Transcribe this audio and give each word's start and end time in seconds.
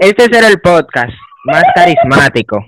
Este 0.00 0.24
será 0.24 0.48
el 0.48 0.60
podcast 0.60 1.12
más 1.44 1.62
carismático. 1.74 2.64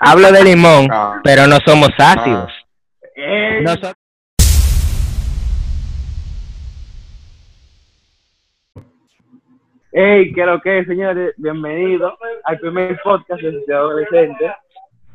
Hablo 0.00 0.30
de 0.32 0.44
limón, 0.44 0.88
Ah. 0.90 1.20
pero 1.24 1.46
no 1.46 1.56
somos 1.64 1.90
ácidos. 1.98 2.52
Eh, 3.16 3.60
Nosotros 3.62 3.94
Hey, 9.92 10.32
¿qué 10.34 10.46
lo 10.46 10.60
que 10.60 10.78
es, 10.80 10.86
señores? 10.86 11.34
Bienvenidos 11.36 12.14
al 12.44 12.58
primer 12.60 12.98
podcast 13.02 13.42
de 13.42 13.52
Sociedad 13.52 13.80
Adolescente. 13.80 14.52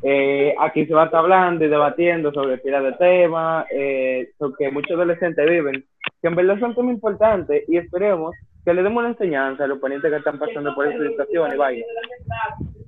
Eh, 0.03 0.53
aquí 0.59 0.85
se 0.85 0.93
va 0.93 1.03
a 1.03 1.05
estar 1.05 1.21
hablando 1.21 1.63
y 1.63 1.69
debatiendo 1.69 2.31
sobre 2.33 2.57
pila 2.57 2.81
de 2.81 2.91
temas, 2.93 3.65
eh, 3.71 4.31
sobre 4.37 4.55
que 4.57 4.71
muchos 4.71 4.91
adolescentes 4.91 5.49
viven, 5.49 5.85
que 6.21 6.27
en 6.27 6.35
verdad 6.35 6.59
son 6.59 6.75
temas 6.75 6.93
importantes 6.93 7.63
y 7.69 7.77
esperemos 7.77 8.35
que 8.65 8.73
le 8.73 8.81
demos 8.81 8.99
una 8.99 9.09
enseñanza 9.09 9.63
a 9.63 9.67
los 9.67 9.79
ponientes 9.79 10.09
que 10.09 10.17
están 10.17 10.39
pasando 10.39 10.73
por 10.73 10.87
esta 10.87 11.07
situación 11.07 11.53
y 11.53 11.57
vaya. 11.57 11.85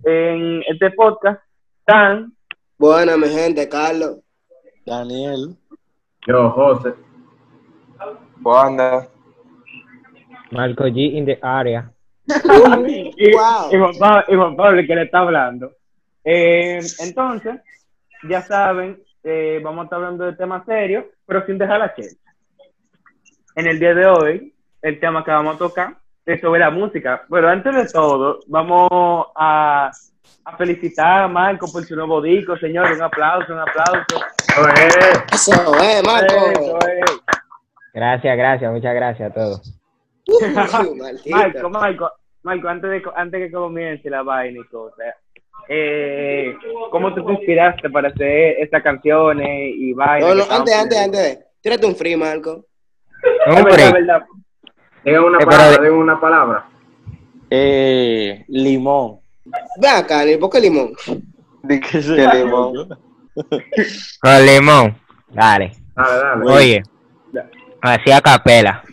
En 0.03 0.63
este 0.67 0.91
podcast 0.91 1.39
están 1.79 2.33
Buena, 2.79 3.17
mi 3.17 3.27
gente, 3.27 3.67
Carlos. 3.69 4.19
Daniel. 4.85 5.55
Yo, 6.27 6.49
José. 6.51 6.93
Wanda. 8.43 9.07
Marco 10.51 10.85
G 10.85 11.13
in 11.13 11.25
the 11.25 11.39
area. 11.41 11.91
y, 12.27 13.31
Wow. 13.33 13.71
y 13.71 13.77
Juan 13.77 13.97
Pablo, 13.99 14.23
y 14.27 14.35
Juan 14.35 14.55
Pablo, 14.55 14.81
que 14.85 14.95
le 14.95 15.03
está 15.03 15.19
hablando. 15.19 15.71
Eh, 16.23 16.79
entonces, 16.99 17.61
ya 18.29 18.41
saben, 18.41 19.01
eh, 19.23 19.59
vamos 19.63 19.81
a 19.81 19.83
estar 19.85 19.97
hablando 19.97 20.25
de 20.25 20.33
temas 20.33 20.65
serios, 20.65 21.05
pero 21.25 21.45
sin 21.45 21.57
dejar 21.57 21.79
la 21.79 21.93
chelcha. 21.95 22.31
En 23.55 23.67
el 23.67 23.79
día 23.79 23.93
de 23.95 24.05
hoy, 24.05 24.53
el 24.81 24.99
tema 24.99 25.23
que 25.23 25.31
vamos 25.31 25.55
a 25.55 25.57
tocar 25.57 25.97
es 26.25 26.41
sobre 26.41 26.59
la 26.59 26.69
música, 26.69 27.23
pero 27.29 27.49
antes 27.49 27.73
de 27.73 27.87
todo, 27.87 28.39
vamos 28.47 29.27
a, 29.35 29.89
a 30.43 30.57
felicitar 30.57 31.23
a 31.23 31.27
Marco 31.27 31.71
por 31.71 31.85
su 31.85 31.95
nuevo 31.95 32.21
disco, 32.21 32.57
señor, 32.57 32.91
un 32.91 33.01
aplauso, 33.01 33.53
un 33.53 33.59
aplauso. 33.59 34.25
Eso, 35.31 35.53
eh, 35.81 36.01
Marco. 36.05 36.35
Eso 36.51 36.79
es. 36.79 37.17
Gracias, 37.93 38.37
gracias, 38.37 38.71
muchas 38.71 38.93
gracias 38.93 39.31
a 39.31 39.33
todos. 39.33 39.79
Maldito. 40.97 41.29
Marco, 41.37 41.69
Marco, 41.69 42.11
Marco, 42.43 42.67
antes 42.67 42.89
de 42.91 43.03
antes 43.15 43.39
que 43.39 43.51
comience 43.51 44.09
la 44.09 44.23
vaina 44.23 44.59
y 44.59 44.67
cosas, 44.67 45.15
eh, 45.69 46.55
¿cómo 46.91 47.13
tú 47.13 47.25
te 47.25 47.33
inspiraste 47.33 47.89
para 47.89 48.09
hacer 48.09 48.55
estas 48.59 48.83
canciones 48.83 49.73
y 49.75 49.93
vainas? 49.93 50.29
No, 50.29 50.35
no, 50.35 50.43
antes, 50.49 50.75
antes, 50.75 50.97
antes. 50.97 51.39
Tírate 51.61 51.85
un 51.85 51.95
free, 51.95 52.15
Marco. 52.15 52.65
Es 53.45 53.55
Hombre, 53.55 53.83
una 55.07 55.37
Eh, 55.37 55.45
pero 55.45 55.49
palabra, 55.49 55.83
digan 55.83 55.97
una 55.97 56.19
palabra. 56.19 56.65
Eh, 57.49 58.43
limón. 58.49 59.19
Ve 59.79 59.87
acá, 59.87 60.23
¿por 60.39 60.49
qué 60.49 60.59
limón? 60.59 60.93
¿De 61.63 61.79
qué 61.79 62.01
se 62.01 62.15
¿Qué 62.15 62.27
limón? 62.33 62.89
con 64.21 64.45
limón. 64.45 64.97
Dale. 65.29 65.71
Dale, 65.95 66.17
dale. 66.17 66.51
Oye, 66.51 66.83
así 67.81 68.11
a 68.11 68.21
capela. 68.21 68.83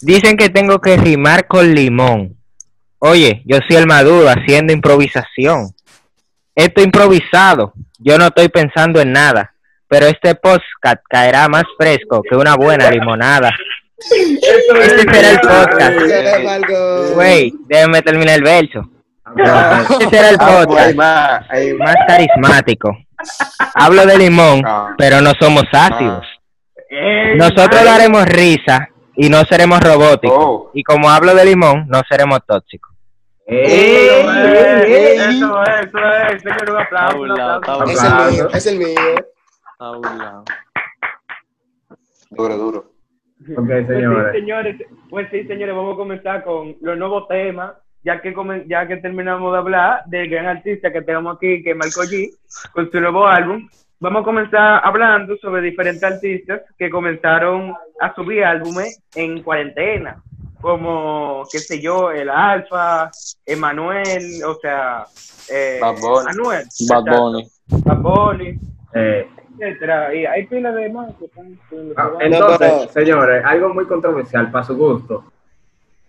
Dicen 0.00 0.36
que 0.36 0.48
tengo 0.48 0.80
que 0.80 0.96
rimar 0.96 1.46
con 1.46 1.74
limón. 1.74 2.36
Oye, 2.98 3.42
yo 3.46 3.58
soy 3.66 3.76
el 3.76 3.86
maduro 3.86 4.28
haciendo 4.28 4.72
improvisación. 4.72 5.70
Esto 6.54 6.82
improvisado. 6.82 7.72
Yo 7.98 8.18
no 8.18 8.26
estoy 8.26 8.48
pensando 8.48 9.00
en 9.00 9.12
nada. 9.12 9.54
Pero 9.88 10.06
este 10.06 10.34
podcast 10.34 11.02
caerá 11.08 11.48
más 11.48 11.64
fresco 11.78 12.22
que 12.22 12.36
una 12.36 12.56
buena 12.56 12.90
limonada. 12.90 13.50
Este 14.10 15.12
será 15.12 15.30
el 15.30 15.40
podcast. 15.40 15.92
Eh. 16.10 17.12
Güey, 17.14 17.52
déjame 17.66 18.02
terminar 18.02 18.36
el 18.36 18.42
verso. 18.42 18.88
Ah, 19.24 19.82
Este 19.88 20.08
será 20.10 20.30
el 20.30 20.36
pues, 20.38 20.66
podcast 20.66 20.94
más, 20.96 21.46
carismático. 22.06 22.96
Hablo 23.74 24.04
de 24.06 24.18
limón, 24.18 24.62
Ah. 24.66 24.94
pero 24.98 25.20
no 25.20 25.32
somos 25.40 25.64
ácidos. 25.72 26.26
Eh, 26.90 27.34
Nosotros 27.36 27.84
daremos 27.84 28.26
risa 28.26 28.88
y 29.16 29.28
no 29.30 29.42
seremos 29.44 29.80
robóticos. 29.80 30.36
Oh. 30.38 30.70
Y 30.74 30.82
como 30.82 31.08
hablo 31.08 31.34
de 31.34 31.44
limón, 31.44 31.86
no 31.88 32.00
seremos 32.08 32.40
tóxicos. 32.46 32.92
Es, 33.46 33.68
ey, 33.72 35.16
eso 35.18 35.62
es, 35.64 35.86
eso 35.86 35.98
es, 36.30 36.42
señor, 36.42 36.70
un 36.70 36.80
aplauso, 36.80 37.18
un 37.20 37.30
Está 37.32 37.54
aplauso. 37.56 37.84
burlado, 37.84 38.28
Es 38.28 38.32
el 38.32 38.32
mío, 38.32 38.48
es 38.54 38.66
el 38.66 38.78
mío. 38.78 38.94
Burlado. 40.00 40.44
Duro, 42.30 42.84
duro. 43.46 43.62
Ok, 43.62 43.66
Pues 43.68 43.86
sí, 43.86 44.38
señores. 44.40 44.76
pues 45.10 45.28
sí, 45.30 45.44
señores, 45.44 45.74
vamos 45.74 45.94
a 45.94 45.96
comenzar 45.96 46.44
con 46.44 46.76
los 46.80 46.96
nuevos 46.98 47.28
temas, 47.28 47.72
ya 48.04 48.20
que 48.20 48.34
comen- 48.34 48.64
ya 48.68 48.86
que 48.86 48.96
terminamos 48.98 49.52
de 49.52 49.58
hablar 49.58 50.02
del 50.06 50.28
gran 50.28 50.46
artista 50.46 50.92
que 50.92 51.02
tenemos 51.02 51.36
aquí, 51.36 51.62
que 51.62 51.70
es 51.70 51.76
Marco 51.76 52.02
G, 52.02 52.30
con 52.72 52.90
su 52.90 53.00
nuevo 53.00 53.26
álbum. 53.26 53.68
Vamos 54.00 54.22
a 54.22 54.24
comenzar 54.24 54.80
hablando 54.84 55.36
sobre 55.36 55.62
diferentes 55.62 56.02
artistas 56.02 56.62
que 56.76 56.90
comenzaron 56.90 57.72
a 58.00 58.12
subir 58.16 58.42
álbumes 58.44 59.00
en 59.14 59.42
cuarentena, 59.44 60.20
como, 60.60 61.44
qué 61.52 61.58
sé 61.60 61.80
yo, 61.80 62.10
el 62.10 62.28
Alfa, 62.28 63.10
Emanuel, 63.46 64.42
o 64.44 64.54
sea, 64.60 65.04
eh, 65.52 65.78
Bad 65.80 66.00
Bunny. 66.00 66.26
Anuel, 66.30 66.64
Bad 66.88 67.04
Bunny. 67.04 67.48
Bad 67.84 67.98
Bunny, 67.98 68.58
Eh, 68.94 69.26
etcétera. 69.62 70.14
Y 70.14 70.26
hay 70.26 70.46
pila 70.46 70.72
de 70.72 70.88
más 70.90 71.14
que 71.16 71.26
están 71.26 71.58
subiendo 71.68 71.94
ah, 71.96 72.12
entonces, 72.20 72.90
señores, 72.92 73.44
algo 73.44 73.72
muy 73.72 73.86
controversial 73.86 74.50
para 74.50 74.64
su 74.64 74.76
gusto. 74.76 75.24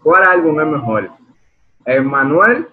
¿Cuál 0.02 0.24
álbum 0.24 0.60
es 0.60 0.68
mejor? 0.68 1.10
¿El 1.86 2.04
Manuel 2.04 2.68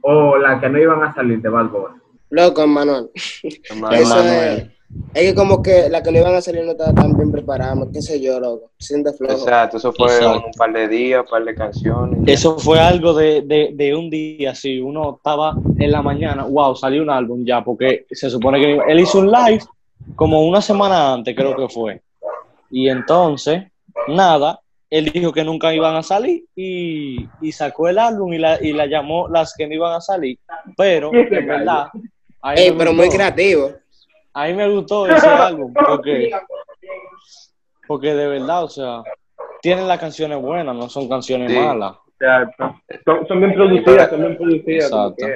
o 0.00 0.36
la 0.36 0.60
que 0.60 0.68
no 0.68 0.78
iban 0.78 1.02
a 1.02 1.14
salir 1.14 1.40
de 1.40 1.48
Bad 1.48 1.66
Bunny? 1.66 2.00
Loco, 2.30 2.66
Manuel. 2.66 3.10
Eso 3.14 4.22
es. 4.22 4.68
Es 5.14 5.30
que 5.30 5.34
como 5.34 5.62
que 5.62 5.88
la 5.90 6.02
que 6.02 6.10
no 6.10 6.18
iban 6.18 6.34
a 6.34 6.40
salir 6.40 6.64
no 6.64 6.72
estaba 6.72 6.92
tan 6.94 7.14
bien 7.16 7.30
preparada, 7.30 7.74
qué 7.92 8.00
sé 8.00 8.20
yo, 8.20 8.40
loco. 8.40 8.70
Siente 8.78 9.12
flojo. 9.12 9.34
Exacto, 9.34 9.76
eso 9.76 9.92
fue 9.92 10.06
Exacto. 10.06 10.46
un 10.46 10.52
par 10.52 10.72
de 10.72 10.88
días, 10.88 11.22
un 11.22 11.30
par 11.30 11.44
de 11.44 11.54
canciones. 11.54 12.18
Eso 12.26 12.58
fue 12.58 12.80
algo 12.80 13.12
de, 13.12 13.42
de, 13.42 13.72
de 13.74 13.94
un 13.94 14.08
día, 14.08 14.54
si 14.54 14.80
uno 14.80 15.16
estaba 15.16 15.54
en 15.78 15.92
la 15.92 16.00
mañana, 16.00 16.44
wow, 16.44 16.74
salió 16.74 17.02
un 17.02 17.10
álbum 17.10 17.44
ya, 17.44 17.62
porque 17.62 18.06
se 18.10 18.30
supone 18.30 18.58
que 18.58 18.80
él 18.88 19.00
hizo 19.00 19.18
un 19.18 19.30
live 19.30 19.62
como 20.14 20.46
una 20.46 20.60
semana 20.62 21.12
antes, 21.12 21.34
creo 21.36 21.54
que 21.56 21.68
fue. 21.68 22.00
Y 22.70 22.88
entonces, 22.88 23.64
nada, 24.08 24.60
él 24.88 25.10
dijo 25.12 25.32
que 25.32 25.44
nunca 25.44 25.74
iban 25.74 25.94
a 25.94 26.02
salir 26.02 26.44
y, 26.56 27.26
y 27.40 27.52
sacó 27.52 27.88
el 27.88 27.98
álbum 27.98 28.32
y 28.32 28.38
la, 28.38 28.62
y 28.62 28.72
la 28.72 28.86
llamó 28.86 29.28
las 29.28 29.54
que 29.54 29.66
no 29.66 29.74
iban 29.74 29.94
a 29.94 30.00
salir. 30.00 30.38
Pero, 30.76 31.10
en 31.14 31.46
verdad, 31.46 31.88
Ey, 32.56 32.70
me 32.70 32.78
pero 32.78 32.92
muy 32.92 33.08
creativo. 33.08 33.72
A 34.34 34.46
mí 34.46 34.54
me 34.54 34.68
gustó 34.68 35.06
ese 35.06 35.26
álbum 35.28 35.72
porque, 35.74 36.30
porque 37.86 38.14
de 38.14 38.26
verdad, 38.28 38.64
o 38.64 38.68
sea, 38.68 39.02
tienen 39.60 39.86
las 39.88 39.98
canciones 39.98 40.40
buenas, 40.40 40.74
no 40.74 40.88
son 40.88 41.08
canciones 41.08 41.50
Sí. 41.52 41.58
malas. 41.58 41.96
Exacto. 42.18 42.80
Son, 43.04 43.26
son 43.28 43.38
bien 43.40 43.54
producidas, 43.54 44.10
son 44.10 44.20
bien 44.20 44.36
producidas. 44.36 44.84
Exacto. 44.90 45.26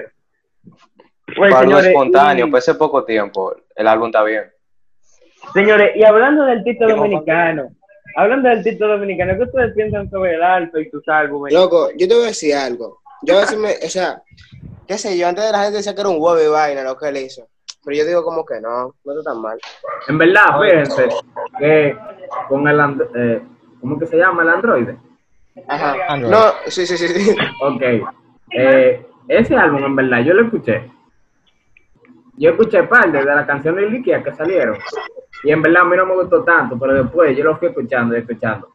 Pues, 1.36 1.50
Para 1.52 1.62
señores, 1.62 1.86
espontáneo, 1.86 2.46
y- 2.46 2.50
pues 2.50 2.68
hace 2.68 2.78
poco 2.78 3.04
tiempo, 3.04 3.54
el 3.74 3.86
álbum 3.88 4.06
está 4.06 4.22
bien. 4.22 4.44
Señores, 5.52 5.90
y 5.96 6.04
hablando 6.04 6.44
del 6.44 6.58
artista 6.58 6.86
¿Qué 6.86 6.92
dominicano, 6.94 7.68
hablando 8.16 8.48
del 8.48 8.58
artista 8.58 8.86
dominicano, 8.86 9.36
¿qué 9.36 9.42
ustedes 9.44 9.74
piensan 9.74 10.08
sobre 10.10 10.34
el 10.34 10.42
alto 10.42 10.78
y 10.80 10.88
sus 10.90 11.06
álbumes? 11.08 11.52
Loco, 11.52 11.90
yo 11.96 12.08
te 12.08 12.14
voy 12.14 12.24
a 12.24 12.28
decir 12.28 12.54
algo. 12.54 13.00
Yo 13.22 13.36
a 13.36 13.40
veces 13.40 13.58
me, 13.58 13.70
o 13.70 13.88
sea, 13.90 14.22
qué 14.86 14.98
sé 14.98 15.16
yo, 15.18 15.26
antes 15.28 15.44
de 15.44 15.52
la 15.52 15.62
gente 15.64 15.76
decía 15.78 15.94
que 15.94 16.00
era 16.00 16.10
un 16.10 16.16
huevo 16.20 16.40
y 16.42 16.48
vaina 16.48 16.82
lo 16.82 16.96
que 16.96 17.08
él 17.08 17.16
hizo. 17.18 17.48
Pero 17.86 17.98
yo 17.98 18.04
digo 18.04 18.24
como 18.24 18.44
que 18.44 18.60
no, 18.60 18.92
no 19.04 19.12
está 19.18 19.30
tan 19.32 19.40
mal. 19.40 19.56
En 20.08 20.18
verdad, 20.18 20.60
fíjense 20.60 21.08
que 21.56 21.96
con 22.48 22.66
el, 22.66 22.80
and- 22.80 23.02
eh, 23.14 23.40
¿cómo 23.80 23.96
que 23.96 24.06
se 24.06 24.16
llama? 24.16 24.42
El 24.42 24.48
androide. 24.48 24.98
Ajá. 25.68 25.94
Android. 26.08 26.32
No, 26.32 26.40
sí, 26.66 26.84
sí, 26.84 26.98
sí, 26.98 27.06
sí. 27.08 27.36
Ok. 27.62 27.82
Eh, 28.50 29.06
ese 29.28 29.54
álbum, 29.56 29.84
en 29.84 29.94
verdad, 29.96 30.18
yo 30.22 30.34
lo 30.34 30.42
escuché. 30.46 30.90
Yo 32.38 32.50
escuché 32.50 32.82
parte 32.82 33.18
de 33.18 33.24
las 33.24 33.46
canciones 33.46 33.84
de 33.84 33.90
Liquia 33.90 34.22
que 34.22 34.32
salieron. 34.34 34.76
Y 35.44 35.52
en 35.52 35.62
verdad 35.62 35.82
a 35.82 35.84
mí 35.84 35.96
no 35.96 36.06
me 36.06 36.14
gustó 36.14 36.42
tanto, 36.42 36.76
pero 36.78 36.92
después 37.04 37.36
yo 37.36 37.44
lo 37.44 37.56
fui 37.56 37.68
escuchando 37.68 38.16
y 38.16 38.18
escuchando. 38.20 38.72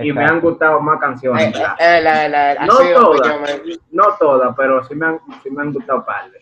Y 0.00 0.12
me 0.12 0.24
han 0.24 0.40
gustado 0.40 0.80
más 0.80 0.98
canciones. 1.00 1.54
Eh, 1.54 1.62
eh, 1.80 2.00
la- 2.00 2.28
la- 2.28 2.54
la- 2.54 2.66
No 2.66 2.74
pues, 2.76 2.94
todas. 2.94 3.60
No 3.90 4.04
todas, 4.18 4.54
pero 4.56 4.82
sí 4.84 4.94
me 4.94 5.06
han, 5.06 5.20
sí 5.42 5.50
me 5.50 5.60
han 5.62 5.72
gustado 5.72 6.04
parte. 6.04 6.38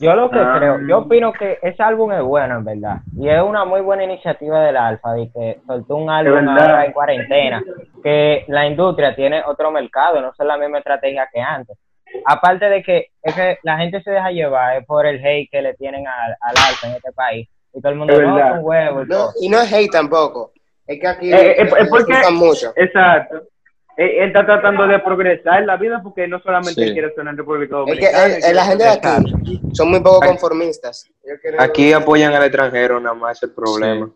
Yo 0.00 0.14
lo 0.14 0.30
que 0.30 0.38
Ah. 0.38 0.54
creo, 0.58 0.78
yo 0.88 0.98
opino 0.98 1.32
que 1.32 1.58
ese 1.62 1.82
álbum 1.82 2.10
es 2.12 2.22
bueno, 2.22 2.56
en 2.56 2.64
verdad. 2.64 2.96
Y 3.16 3.28
es 3.28 3.42
una 3.42 3.64
muy 3.64 3.80
buena 3.82 4.04
iniciativa 4.04 4.60
del 4.62 4.76
Alfa, 4.76 5.12
de 5.12 5.30
que 5.30 5.60
soltó 5.66 5.96
un 5.96 6.08
álbum 6.10 6.48
ahora 6.48 6.86
en 6.86 6.92
cuarentena. 6.92 7.62
Que 8.02 8.44
la 8.48 8.66
industria 8.66 9.14
tiene 9.14 9.42
otro 9.46 9.70
mercado, 9.70 10.20
no 10.22 10.30
es 10.30 10.38
la 10.38 10.56
misma 10.56 10.78
estrategia 10.78 11.28
que 11.32 11.40
antes. 11.40 11.76
Aparte 12.24 12.68
de 12.68 12.82
que, 12.82 13.08
es 13.22 13.34
que 13.34 13.58
la 13.62 13.78
gente 13.78 14.02
se 14.02 14.10
deja 14.10 14.30
llevar 14.30 14.78
es 14.78 14.86
por 14.86 15.06
el 15.06 15.24
hate 15.24 15.48
que 15.50 15.62
le 15.62 15.74
tienen 15.74 16.06
al, 16.08 16.32
al 16.40 16.54
Alfa 16.68 16.88
en 16.88 16.94
este 16.94 17.12
país. 17.12 17.48
Y 17.72 17.80
todo 17.80 17.92
el 17.92 17.98
mundo, 17.98 18.14
Es 18.14 18.20
no, 18.26 18.34
huevos 18.62 19.06
y 19.06 19.08
No, 19.10 19.16
todo. 19.16 19.32
y 19.40 19.48
no 19.48 19.60
es 19.60 19.72
hate 19.72 19.92
tampoco. 19.92 20.50
Es 20.86 20.98
que 20.98 21.06
aquí 21.06 21.32
Eh, 21.32 21.50
eh, 21.52 21.54
es 21.62 21.70
nos 21.72 21.88
porque- 21.88 22.14
mucho. 22.32 22.72
Exacto. 22.74 23.42
Él, 24.04 24.10
él 24.18 24.28
está 24.28 24.46
tratando 24.46 24.86
de 24.86 24.98
progresar 25.00 25.60
en 25.60 25.66
la 25.66 25.76
vida 25.76 26.00
porque 26.02 26.26
no 26.26 26.40
solamente 26.40 26.84
Sí. 26.86 26.92
quiere 26.92 27.12
sonar 27.14 27.32
en 27.34 27.38
República 27.38 27.76
Es 27.86 27.98
que 27.98 28.06
Dominicana. 28.06 28.26
eh, 28.26 28.36
él 28.38 28.44
eh, 28.50 28.54
la 28.54 28.64
gente 28.64 28.84
de 28.84 28.90
aquí 28.90 29.60
son 29.72 29.90
muy 29.90 30.00
poco 30.00 30.20
conformistas. 30.26 31.10
Aquí 31.58 31.92
apoyan 31.92 32.32
al 32.32 32.44
extranjero, 32.44 32.98
nada 33.00 33.14
más 33.14 33.36
es 33.36 33.42
el 33.44 33.50
problema. 33.54 34.10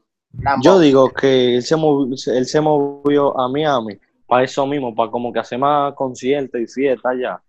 Yo 0.62 0.78
digo 0.81 1.10
que 1.12 1.56
él 1.56 1.62
se, 1.62 1.76
movió, 1.76 2.14
él 2.34 2.46
se 2.46 2.60
movió 2.60 3.38
a 3.38 3.48
Miami 3.48 3.98
para 4.26 4.42
eso 4.42 4.66
mismo, 4.66 4.94
para 4.94 5.10
como 5.10 5.32
que 5.32 5.38
hacer 5.38 5.58
más 5.58 5.94
conciertos 5.94 6.60
y 6.60 6.66
fiestas 6.66 7.12
allá. 7.12 7.40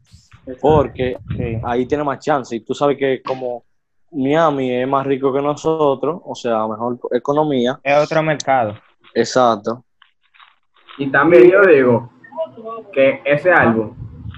Porque 0.61 1.17
Sí. 1.35 1.57
ahí 1.63 1.85
tiene 1.87 2.03
más 2.03 2.19
chance. 2.19 2.55
Y 2.55 2.59
tú 2.59 2.73
sabes 2.75 2.97
que 2.97 3.21
como 3.23 3.63
Miami 4.11 4.71
es 4.71 4.87
más 4.87 5.05
rico 5.07 5.33
que 5.33 5.41
nosotros, 5.41 6.21
o 6.23 6.35
sea, 6.35 6.67
mejor 6.67 6.99
economía. 7.11 7.79
Es 7.83 7.97
otro 8.03 8.21
mercado. 8.21 8.77
Exacto. 9.13 9.83
Y 10.97 11.09
también 11.11 11.49
yo 11.49 11.61
digo 11.65 12.11
que 12.91 13.21
ese 13.25 13.51
álbum 13.51 13.93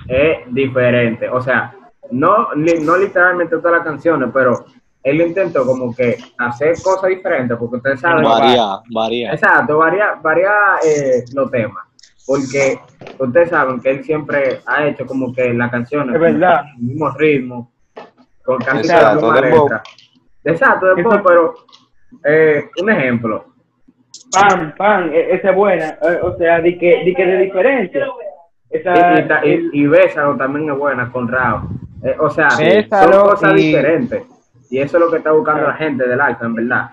es 0.07 0.39
diferente. 0.53 1.29
O 1.29 1.41
sea, 1.41 1.73
no, 2.11 2.49
no 2.55 2.97
literalmente 2.97 3.57
todas 3.57 3.73
las 3.79 3.83
canciones, 3.83 4.29
pero 4.33 4.65
él 5.03 5.21
intentó 5.21 5.65
como 5.65 5.93
que 5.95 6.17
hacer 6.37 6.75
cosas 6.83 7.09
diferentes, 7.09 7.57
porque 7.57 7.77
ustedes 7.77 7.99
saben. 8.01 8.23
Varía, 8.23 8.65
varía. 8.91 9.31
Exacto, 9.33 9.77
varía, 9.77 10.15
varía 10.21 10.51
eh, 10.85 11.23
los 11.33 11.49
temas. 11.51 11.85
Porque 12.25 12.77
ustedes 13.19 13.49
saben 13.49 13.79
que 13.79 13.89
él 13.91 14.03
siempre 14.03 14.59
ha 14.65 14.85
hecho 14.85 15.05
como 15.05 15.33
que 15.33 15.53
las 15.53 15.71
canciones 15.71 16.13
Es 16.15 16.19
verdad. 16.21 16.61
con 16.61 16.67
el 16.69 16.77
mismo 16.81 17.09
ritmo, 17.11 17.71
con 18.43 18.57
casi 18.57 18.79
Exacto, 18.79 19.33
letra. 19.33 19.83
Exacto, 20.43 20.85
después, 20.93 21.15
Eso- 21.19 21.23
pero 21.25 21.53
eh, 22.25 22.69
un 22.81 22.89
ejemplo. 22.89 23.45
Pam, 24.31 24.73
pam, 24.75 25.11
e- 25.13 25.35
esa 25.35 25.49
es 25.51 25.55
buena. 25.55 25.97
O 26.23 26.35
sea, 26.37 26.59
di 26.61 26.77
que, 26.77 27.03
di 27.05 27.13
que 27.13 27.25
de 27.25 27.37
diferencia. 27.37 28.07
Esa, 28.69 28.93
Y, 29.15 29.19
y, 29.19 29.27
ta- 29.27 29.45
y, 29.45 29.69
y 29.73 29.87
Bésalo 29.87 30.35
también 30.35 30.69
es 30.69 30.77
buena 30.77 31.09
con 31.11 31.27
Rao. 31.27 31.67
Eh, 32.03 32.15
o 32.19 32.29
sea, 32.29 32.49
Bésalo 32.57 33.13
son 33.13 33.29
cosas 33.29 33.53
y- 33.53 33.65
diferentes. 33.67 34.23
Y 34.69 34.79
eso 34.79 34.97
es 34.97 35.03
lo 35.03 35.09
que 35.09 35.17
está 35.17 35.31
buscando 35.31 35.63
la 35.65 35.73
gente 35.75 36.05
del 36.07 36.19
alfa, 36.19 36.45
en 36.45 36.55
verdad. 36.55 36.89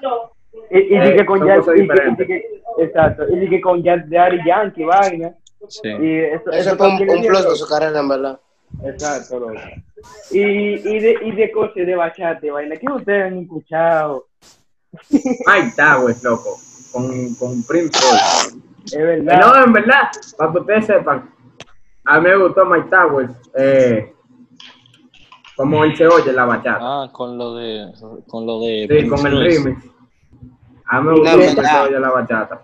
y, 0.70 0.78
y 0.78 1.00
di 1.00 1.08
eh, 1.08 1.16
que 1.16 1.26
con 1.26 1.40
cosas 1.40 1.74
y 1.76 1.88
que- 1.88 2.44
exacto, 2.78 3.24
y 3.28 3.38
di 3.40 3.48
que 3.48 3.60
con 3.60 3.82
Jazz 3.82 4.08
Daddy 4.08 4.38
Yankee, 4.46 4.84
vaina. 4.84 5.32
Sí. 5.68 5.88
Y 5.88 6.18
eso, 6.20 6.50
Eso 6.52 6.76
fue 6.76 6.88
un, 6.88 6.94
un 7.10 7.22
plus 7.24 7.42
de 7.48 7.56
su 7.56 7.66
carrera, 7.66 7.98
en 7.98 8.08
verdad. 8.08 8.38
Exacto, 8.84 9.40
loco. 9.40 9.54
Y, 10.30 10.40
y 10.40 10.98
de, 11.00 11.16
y 11.22 11.32
de 11.32 11.50
cosas 11.50 11.74
de 11.86 11.94
bachate, 11.96 12.50
vaina, 12.50 12.76
¿qué 12.76 12.86
ustedes 12.92 13.24
han 13.24 13.38
escuchado? 13.38 14.26
Mike 15.10 15.72
Towers, 15.76 16.22
loco, 16.22 16.56
con, 16.94 17.34
con 17.34 17.62
Prince. 17.64 17.98
Es 18.86 18.92
verdad. 18.96 19.40
No, 19.40 19.64
en 19.64 19.72
verdad, 19.72 20.08
para 20.38 20.52
que 20.52 20.58
ustedes 20.60 20.86
sepan, 20.86 21.30
a 22.04 22.20
mí 22.20 22.28
me 22.28 22.36
gustó 22.36 22.64
Mike 22.64 22.88
Towers, 22.90 23.32
eh, 23.56 24.12
como 25.56 25.84
él 25.84 25.96
se 25.96 26.06
oye 26.06 26.32
la 26.32 26.44
bachata. 26.44 26.78
Ah, 26.80 27.08
con 27.12 27.36
lo 27.36 27.54
de, 27.56 27.92
con 28.26 28.46
lo 28.46 28.60
de 28.60 28.86
Sí, 28.88 29.08
con 29.08 29.26
el 29.26 29.40
remix. 29.40 29.84
A 30.86 31.00
mí 31.00 31.08
me 31.08 31.18
gustó 31.20 31.36
cómo 31.38 31.68
se 31.68 31.78
oye 31.80 31.98
la 32.00 32.10
bachata. 32.10 32.62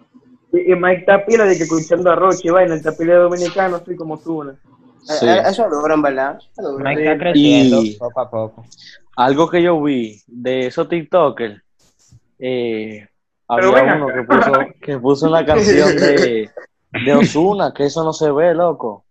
Y, 0.52 0.72
y 0.72 0.76
Mike 0.76 1.04
Tapila 1.06 1.44
de 1.44 1.56
que 1.56 1.62
escuchando 1.64 2.10
a 2.10 2.16
Roche, 2.16 2.50
vaina, 2.50 2.74
el 2.74 2.82
Tapila 2.82 3.14
dominicano, 3.16 3.76
así 3.76 3.94
como 3.96 4.18
tú, 4.18 4.44
¿no? 4.44 4.52
Sí. 5.02 5.26
Eh, 5.26 5.36
eh, 5.36 5.42
Eso 5.46 5.64
es 5.64 5.70
duro, 5.70 5.94
en 5.94 6.02
verdad. 6.02 6.38
Eso. 6.58 6.78
Mike 6.78 7.02
está 7.04 7.18
creciendo 7.18 7.82
Y- 7.82 7.96
poco 7.96 8.20
a 8.20 8.30
poco. 8.30 8.64
Algo 9.16 9.48
que 9.48 9.62
yo 9.62 9.80
vi 9.82 10.20
de 10.26 10.66
esos 10.66 10.88
TikTokers, 10.88 11.62
eh, 12.38 13.06
había 13.50 13.94
uno 13.96 14.06
que 14.08 14.22
puso, 14.22 14.52
que 14.80 14.98
puso 14.98 15.28
una 15.28 15.44
canción 15.44 15.96
de, 15.96 16.50
de 17.04 17.14
Osuna, 17.14 17.72
que 17.74 17.84
eso 17.86 18.04
no 18.04 18.12
se 18.12 18.30
ve, 18.30 18.54
loco. 18.54 19.04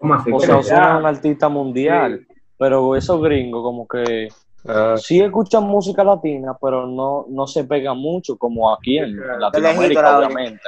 O 0.00 0.40
sea. 0.40 0.56
Ozuna 0.58 0.94
es 0.94 1.00
un 1.00 1.06
artista 1.06 1.48
mundial, 1.48 2.26
pero 2.58 2.94
esos 2.96 3.20
gringos 3.22 3.62
como 3.62 3.86
que 3.86 4.28
Ah, 4.66 4.96
sí 4.98 5.20
escuchan 5.20 5.62
música 5.64 6.02
latina, 6.04 6.52
pero 6.60 6.86
no, 6.86 7.26
no 7.28 7.46
se 7.46 7.64
pegan 7.64 7.96
mucho 7.96 8.36
como 8.36 8.72
aquí 8.74 8.98
en, 8.98 9.16
Latinoamérica, 9.38 10.18
obviamente. 10.18 10.60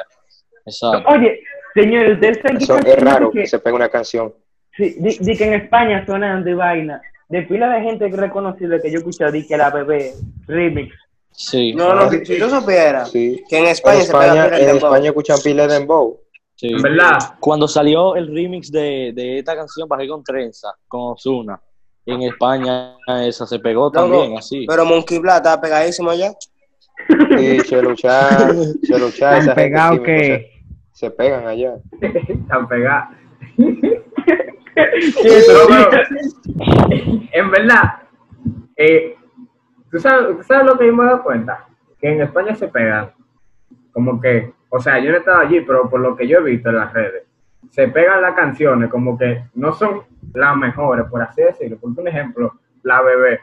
Exacto. 0.65 1.09
Oye, 1.11 1.41
señores, 1.75 2.15
ustedes 2.15 2.38
eso 2.62 2.79
es 2.79 3.00
raro 3.05 3.31
que- 3.31 3.41
que 3.41 3.47
se 3.47 3.59
pegue 3.59 3.77
una 3.77 3.88
canción. 3.88 4.32
Sí, 4.77 4.94
di, 4.99 5.19
di 5.19 5.37
que 5.37 5.44
en 5.44 5.55
España 5.55 6.06
sonando 6.06 6.49
y 6.49 6.55
vaina, 6.55 7.03
de 7.29 7.43
pila 7.43 7.69
de 7.69 7.82
gente 7.82 8.09
reconocida 8.09 8.81
que 8.81 8.91
yo 8.91 8.99
escuché, 8.99 9.31
di 9.32 9.47
que 9.47 9.56
la 9.56 9.71
bebé, 9.71 10.12
remix. 10.47 10.94
Sí, 11.32 11.73
No, 11.75 11.94
no, 11.94 12.11
si, 12.11 12.38
tú 12.38 12.50
supieras 12.50 13.11
Sí. 13.11 13.43
que 13.49 13.59
en 13.59 13.65
En 13.65 13.71
España, 13.71 14.00
se 14.03 14.12
pega 14.12 14.27
España, 14.44 14.59
en. 14.59 14.77
España 14.77 15.06
escuchan 15.06 15.38
pila 15.43 15.67
de 15.67 15.75
dembow. 15.75 16.21
sí. 16.56 16.69
En 16.69 16.82
verdad, 16.82 17.19
Cuando 17.41 17.67
salió 17.67 18.15
el 18.17 18.27
remix 18.35 18.71
de, 18.71 19.12
de 19.15 19.38
esta 19.38 19.56
canción, 19.56 19.88
Bajé 19.88 20.06
con 20.09 20.23
Trenza, 20.23 20.69
con 20.87 21.12
Ozuna, 21.12 21.61
en 22.06 22.23
España 22.23 22.97
esa 23.23 23.47
se 23.47 23.59
pegó 23.59 23.91
también, 23.91 24.37
así. 24.37 24.67
Pero 24.69 24.85
Monkey 24.85 25.19
Black 25.19 25.37
estaba 25.38 25.61
pegadísimo 25.61 26.11
allá. 26.11 26.32
Sí, 27.38 27.59
Cheluchá, 27.65 28.50
Cheluchá, 28.82 29.38
esa 29.38 29.55
pegado 29.55 30.03
que- 30.03 30.50
se, 30.93 31.06
se 31.06 31.11
pegan 31.11 31.47
allá. 31.47 31.75
están. 32.00 33.17
Sí, 33.56 35.23
pero- 35.47 35.91
pero, 35.91 36.03
en 37.32 37.50
verdad, 37.50 37.82
eh, 38.77 39.15
¿tú, 39.91 39.99
sabes, 39.99 40.37
tú 40.37 40.43
sabes 40.43 40.67
lo 40.67 40.79
que 40.79 40.87
yo 40.87 40.95
me 40.95 41.05
he 41.05 41.07
dado 41.07 41.23
cuenta? 41.23 41.67
Que 41.99 42.13
en 42.13 42.23
España 42.23 42.55
se 42.55 42.69
pegan. 42.69 43.13
Como 43.93 44.21
que, 44.21 44.53
o 44.69 44.81
sea, 44.81 44.99
yo 44.99 45.11
no 45.11 45.17
he 45.17 45.19
estado 45.19 45.41
allí, 45.41 45.61
pero 45.61 45.89
por 45.89 46.01
lo 46.01 46.17
que 46.17 46.27
yo 46.27 46.39
he 46.39 46.43
visto 46.43 46.71
en 46.71 46.77
las 46.77 46.93
redes, 46.93 47.25
se 47.71 47.89
pegan 47.89 48.23
las 48.23 48.35
canciones 48.35 48.91
como 48.91 49.19
que 49.19 49.45
no 49.55 49.73
son 49.73 50.03
las 50.33 50.57
mejores, 50.57 51.07
por 51.11 51.23
así 51.23 51.43
decirlo. 51.43 51.79
Porque 51.81 52.01
un 52.01 52.09
ejemplo, 52.09 52.55
La 52.83 53.03
Bebé. 53.03 53.41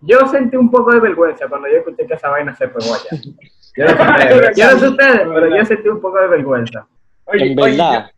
Yo 0.00 0.26
sentí 0.28 0.56
un 0.56 0.70
poco 0.70 0.92
de 0.92 1.00
vergüenza 1.00 1.48
cuando 1.48 1.68
yo 1.68 1.78
escuché 1.78 2.06
que 2.06 2.14
esa 2.14 2.28
vaina 2.28 2.54
se 2.54 2.68
pegó 2.68 2.94
allá. 2.94 3.10
Yo 4.56 4.72
no 4.72 4.78
sé 4.78 4.88
ustedes, 4.88 5.28
pero 5.28 5.54
yo 5.54 5.64
sentí 5.66 5.88
un 5.88 6.00
poco 6.00 6.18
de 6.18 6.28
vergüenza. 6.28 6.86
oye, 7.26 7.52
en 7.52 7.60
oye, 7.60 7.76
verdad, 7.76 8.10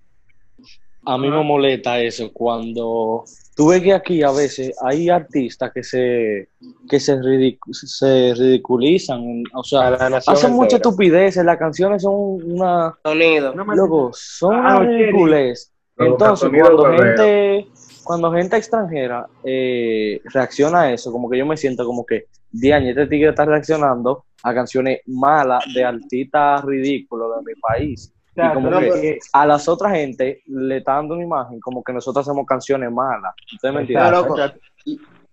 a 1.09 1.19
mí 1.19 1.31
me 1.31 1.43
molesta 1.43 2.01
eso 2.01 2.31
cuando 2.33 3.25
tú 3.57 3.69
ves 3.69 3.83
que 3.83 3.93
aquí 3.95 4.23
a 4.23 4.31
veces 4.31 4.77
hay 4.83 5.09
artistas 5.09 5.73
que 5.73 5.83
se 5.83 6.49
que 6.89 7.01
se, 7.01 7.17
ridic- 7.19 7.59
se 7.73 8.35
ridiculizan, 8.35 9.43
o 9.55 9.63
sea, 9.65 9.91
la 9.91 10.11
nación 10.11 10.37
hacen 10.37 10.53
mucha 10.53 10.77
estupideces, 10.77 11.45
las 11.45 11.57
canciones 11.59 12.03
son 12.03 12.15
una 12.53 12.97
Sonido. 13.03 13.55
Loco, 13.75 14.11
son 14.13 14.55
Ah, 14.55 14.81
ridiculez. 14.81 15.73
Entonces, 15.97 16.49
cuando 16.61 16.83
gente, 17.17 17.67
cuando 18.05 18.33
gente 18.33 18.57
extranjera 18.57 19.27
eh, 19.43 20.21
reacciona 20.33 20.83
a 20.83 20.93
eso, 20.93 21.11
como 21.11 21.29
que 21.29 21.39
yo 21.39 21.47
me 21.47 21.57
siento 21.57 21.85
como 21.85 22.05
que, 22.07 22.27
Diane, 22.53 22.91
este 22.91 23.07
tigre 23.07 23.31
está 23.31 23.45
reaccionando 23.45 24.25
a 24.43 24.55
canciones 24.55 25.01
malas 25.07 25.65
de 25.75 25.85
artistas 25.85 26.65
ridículos 26.65 27.29
de 27.37 27.53
mi 27.55 27.61
país. 27.61 28.13
Y 28.39 28.41
Exacto, 28.41 28.55
como 28.55 28.71
no, 28.71 28.79
que 28.79 28.87
porque- 28.87 29.19
a 29.33 29.47
las 29.47 29.69
otras 29.69 29.93
gente 29.93 30.43
le 30.47 30.77
está 30.77 30.95
dando 30.95 31.15
una 31.15 31.25
imagen 31.25 31.59
como 31.59 31.83
que 31.83 31.93
nosotros 31.93 32.25
hacemos 32.27 32.47
canciones 32.47 32.91
malas. 32.93 33.35
¿Ustedes 33.53 33.75
me 33.75 33.85
Pero, 33.85 34.01
entienden? 34.01 34.13
loco, 34.13 34.37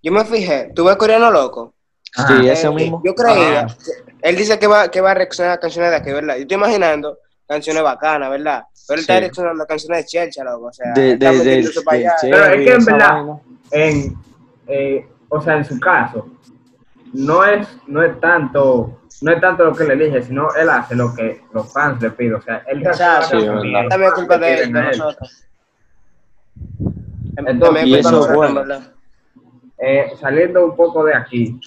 yo 0.02 0.12
me 0.12 0.26
fijé, 0.26 0.72
¿tú 0.76 0.86
ves 0.86 0.96
coreano 0.96 1.30
loco? 1.30 1.74
Ajá. 2.18 2.28
Sí, 2.42 2.50
ese 2.50 2.68
Eh, 2.68 2.72
mismo. 2.72 3.02
Yo 3.06 3.14
creía, 3.14 3.68
que- 3.68 4.28
él 4.28 4.36
dice 4.36 4.58
que 4.58 4.66
va, 4.68 4.88
que 4.90 5.02
va 5.02 5.12
a 5.12 5.14
reaccionar 5.14 5.54
a 5.54 5.60
canciones 5.60 5.92
de 5.92 5.98
aquí, 5.98 6.12
¿verdad? 6.12 6.36
Yo 6.36 6.42
estoy 6.42 6.58
imaginando 6.58 7.18
canciones 7.48 7.84
bacanas, 7.84 8.30
¿verdad? 8.32 8.64
Pero 8.88 8.96
él 8.96 9.02
está 9.02 9.14
Sí. 9.16 9.20
reaccionando 9.20 9.64
a 9.64 9.68
canciones 9.68 10.00
de 10.00 10.06
Chelcha, 10.06 10.44
loco, 10.44 10.66
o 10.68 10.74
sea, 10.74 10.94
De, 10.94 11.12
está 11.14 11.32
de, 11.32 11.38
de- 11.44 11.70
para 11.86 11.98
allá. 11.98 12.14
Pero 12.22 12.46
es 12.46 12.56
que 12.66 12.74
en 12.74 12.86
verdad- 12.86 13.26
en, 13.72 14.16
eh, 14.68 15.08
o 15.30 15.42
sea, 15.42 15.58
en 15.58 15.66
su 15.66 15.80
caso, 15.80 16.28
no 17.14 17.44
es, 17.46 17.68
no 17.88 18.02
es 18.04 18.20
tanto, 18.20 19.02
no 19.22 19.32
es 19.32 19.42
tanto 19.42 19.66
lo 19.66 19.76
que 19.76 19.84
le 19.86 19.94
elige, 19.94 20.22
sino 20.24 20.54
él 20.56 20.70
hace 20.70 20.96
lo 20.96 21.14
que 21.16 21.42
los 21.54 21.72
fans 21.72 22.02
le 22.02 22.12
piden. 22.12 22.36
O 22.36 22.42
sea, 22.42 22.64
él 22.68 22.86
Exacto. 22.86 23.40
Sí, 23.40 23.46
también, 23.90 24.04
es 24.04 24.14
culpa 24.14 24.38
de, 24.38 24.48
de 24.48 24.62
él. 24.64 24.72
nosotros. 24.72 25.46
Entonces, 27.38 27.86
Y 27.86 27.96
eso 27.96 28.30
es 28.30 28.36
bueno. 28.36 28.64
eh, 29.78 30.12
saliendo 30.20 30.66
un 30.66 30.76
poco 30.76 31.04
de 31.04 31.16
aquí, 31.16 31.60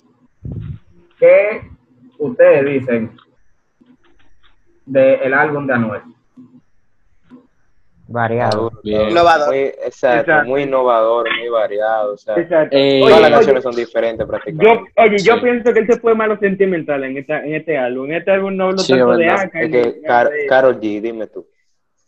¿qué 1.19 1.71
ustedes 2.19 2.65
dicen 2.65 3.17
del 4.87 5.35
álbum 5.35 5.67
de 5.67 5.75
Anuel? 5.75 6.03
Variado. 8.11 8.73
Bien. 8.83 9.11
Innovador. 9.11 9.49
Muy, 9.49 9.59
exacto, 9.59 10.21
Exacto. 10.31 10.49
muy 10.49 10.63
innovador, 10.63 11.27
muy 11.39 11.49
variado. 11.51 12.15
O 12.15 12.17
sea, 12.17 12.37
Exacto. 12.37 12.75
Eh, 12.77 13.01
todas 13.03 13.21
las 13.21 13.29
Oye, 13.29 13.35
canciones 13.37 13.63
son 13.63 13.75
diferentes 13.77 14.27
Yo, 14.27 14.31
prácticamente. 14.31 14.93
oye, 14.97 15.19
yo 15.19 15.35
Sí. 15.35 15.41
pienso 15.43 15.73
que 15.75 15.79
él 15.81 15.87
se 15.87 16.01
fue 16.01 16.15
más 16.15 16.25
a 16.25 16.29
lo 16.29 16.39
sentimental 16.39 17.05
en, 17.05 17.19
esta, 17.19 17.45
en 17.45 17.55
este 17.55 17.77
álbum. 17.77 18.07
En 18.07 18.15
este 18.15 18.31
álbum 18.31 18.57
no 18.57 18.65
hablo 18.65 18.79
Sí, 18.79 18.95
tanto 18.95 19.17
de. 19.17 19.29
Aka. 19.29 19.61
Es 19.61 19.71
ni- 19.71 19.73
que 19.83 20.01
Car- 20.03 20.31
de- 20.31 20.47
Karol 20.47 20.81
G, 20.81 21.01
dime 21.03 21.27
tú. 21.27 21.47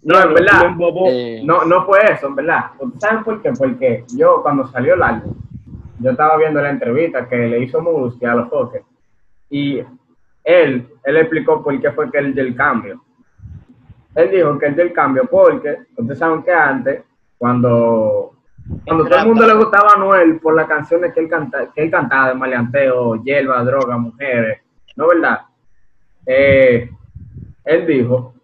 No, 0.02 0.22
en 0.22 0.32
verdad. 0.32 0.62
Eh, 1.10 1.42
No, 1.44 1.64
no 1.66 1.84
fue 1.84 1.98
eso, 2.10 2.28
en 2.28 2.34
verdad. 2.36 2.70
¿Ustedes 2.78 3.00
saben 3.02 3.22
por 3.24 3.42
qué? 3.42 3.52
Porque 3.58 4.04
yo, 4.16 4.40
cuando 4.42 4.66
salió 4.68 4.94
el 4.94 5.02
álbum, 5.02 5.34
yo 5.98 6.10
estaba 6.12 6.38
viendo 6.38 6.62
la 6.62 6.70
entrevista 6.70 7.28
que 7.28 7.36
le 7.36 7.58
hizo 7.58 7.82
Muski 7.82 8.24
a 8.24 8.34
los 8.36 8.48
Foques. 8.48 8.82
Y 9.50 9.80
él, 10.44 10.88
él 11.04 11.16
explicó 11.18 11.62
por 11.62 11.78
qué 11.78 11.90
fue 11.92 12.10
que 12.10 12.16
él 12.16 12.32
dio 12.34 12.42
el 12.42 12.56
cambio. 12.56 13.02
Él 14.14 14.30
dijo 14.30 14.58
que 14.58 14.66
él 14.66 14.74
dio 14.74 14.84
el 14.84 14.92
cambio 14.92 15.24
porque 15.30 15.78
ustedes 15.96 16.18
saben 16.18 16.42
que 16.42 16.52
antes, 16.52 17.02
cuando, 17.38 18.32
cuando 18.84 19.04
todo 19.06 19.18
el 19.20 19.26
mundo 19.26 19.46
le 19.46 19.54
gustaba 19.54 19.92
a 19.94 19.98
Noel 19.98 20.38
por 20.40 20.54
las 20.54 20.66
canciones 20.66 21.12
que 21.14 21.20
él, 21.20 21.28
canta, 21.28 21.70
que 21.74 21.82
él 21.84 21.90
cantaba 21.90 22.28
de 22.28 22.34
maleanteo, 22.34 23.22
hierba, 23.22 23.62
droga, 23.64 23.96
mujeres, 23.98 24.58
¿no 24.96 25.08
verdad? 25.08 25.40
Eh, 26.26 26.90
él 27.64 27.86
dijo 27.86 28.34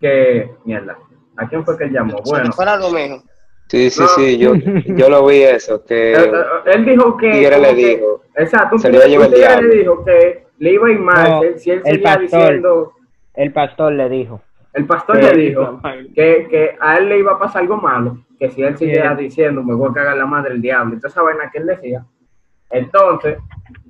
que, 0.00 0.50
mierda, 0.64 0.96
¿a 1.36 1.48
quién 1.48 1.64
fue 1.64 1.76
que 1.78 1.84
él 1.84 1.92
llamó? 1.92 2.18
Bueno, 2.24 2.52
Fuera 2.52 2.74
algo 2.74 2.90
mismo. 2.90 3.22
Sí, 3.68 3.88
sí, 3.90 4.00
No. 4.02 4.08
sí, 4.08 4.38
yo, 4.38 4.54
yo 4.54 5.08
lo 5.08 5.26
vi 5.26 5.42
eso, 5.42 5.82
que 5.84 6.12
él, 6.14 6.32
él 6.66 6.84
dijo 6.84 7.16
que... 7.16 7.30
Tigre 7.32 7.58
le 7.58 7.68
que- 7.68 7.74
dijo, 7.96 8.22
Exacto, 8.34 8.76
un 8.76 8.80
se 8.80 8.90
le 8.90 8.96
iba 8.96 9.04
a 9.04 9.06
tigre, 9.08 9.18
llevar 9.18 9.28
un 9.28 9.34
el 9.34 9.38
tigre 9.40 9.48
diablo. 9.48 9.68
le 9.68 9.76
dijo 9.78 10.04
que 10.04 10.46
le 10.58 10.72
iba 10.72 10.86
a 10.88 10.90
ir 10.90 10.98
mal 10.98 11.30
No, 11.30 11.58
si 11.58 11.70
él- 11.70 11.82
seguía 11.84 12.16
diciendo... 12.16 12.92
El 13.34 13.52
pastor 13.52 13.92
le 13.92 14.08
dijo. 14.08 14.40
El 14.74 14.86
pastor 14.86 15.16
le 15.22 15.36
dijo 15.36 15.80
que, 16.14 16.46
que 16.50 16.76
a 16.80 16.96
él 16.96 17.08
le 17.08 17.18
iba 17.18 17.32
a 17.32 17.38
pasar 17.38 17.62
algo 17.62 17.76
malo, 17.76 18.18
que 18.38 18.50
si 18.50 18.62
él 18.62 18.76
siguiera 18.78 19.14
diciendo, 19.14 19.62
me 19.62 19.74
voy 19.74 19.90
a 19.90 19.94
cagar 19.94 20.16
la 20.16 20.24
madre 20.26 20.50
del 20.50 20.62
diablo, 20.62 20.94
entonces 20.94 21.12
esa 21.12 21.22
vaina 21.22 21.50
que 21.50 21.58
él 21.58 21.66
decía. 21.66 22.04
Entonces, 22.70 23.36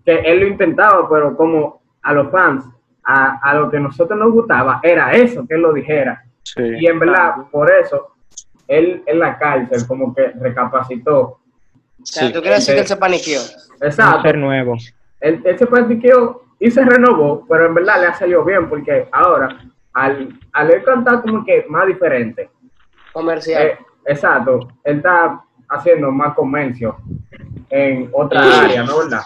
que 0.05 0.15
él 0.21 0.41
lo 0.41 0.47
intentaba, 0.49 1.09
pero 1.09 1.37
como 1.37 1.81
a 2.03 2.13
los 2.13 2.31
fans, 2.33 2.65
a, 3.05 3.39
a 3.43 3.55
lo 3.55 3.71
que 3.71 3.79
nosotros 3.79 4.19
nos 4.19 4.33
gustaba, 4.33 4.81
era 4.83 5.13
eso, 5.13 5.47
que 5.47 5.55
él 5.55 5.63
lo 5.63 5.73
dijera. 5.73 6.25
Sí. 6.43 6.63
Y 6.81 6.87
en 6.87 6.99
verdad, 6.99 7.35
por 7.53 7.71
eso, 7.71 8.09
él 8.67 9.03
en 9.07 9.19
la 9.21 9.39
cárcel 9.39 9.87
como 9.87 10.13
que 10.15 10.29
recapacitó. 10.41 11.21
O 11.21 11.39
sea, 12.03 12.27
Sí. 12.27 12.33
tú 12.33 12.41
quieres 12.41 12.61
decir 12.61 12.75
que 12.75 12.81
él 12.81 12.87
se 12.89 12.97
paniqueó. 12.97 13.41
Un 13.81 13.87
Exacto. 13.87 14.23
ser 14.23 14.39
nuevo. 14.39 14.77
Él, 15.21 15.41
él 15.45 15.59
se 15.59 15.67
practicó 15.67 16.42
y 16.64 16.71
se 16.71 16.85
renovó, 16.85 17.45
pero 17.49 17.66
en 17.66 17.75
verdad 17.75 18.00
le 18.00 18.07
ha 18.07 18.14
salido 18.14 18.45
bien, 18.45 18.69
porque 18.69 19.09
ahora, 19.12 19.49
al, 19.92 20.38
al 20.52 20.71
él 20.71 20.83
cantar 20.85 21.21
como 21.23 21.45
que 21.45 21.64
más 21.69 21.87
diferente, 21.87 22.49
Comercial. 23.12 23.62
Eh, 23.62 23.78
exacto, 24.07 24.61
él 24.85 24.97
está 24.99 25.42
haciendo 25.69 26.11
más 26.11 26.35
comercio 26.35 26.97
en 27.69 28.09
otra 28.12 28.61
área, 28.62 28.85
¿no 28.85 28.99
verdad? 28.99 29.23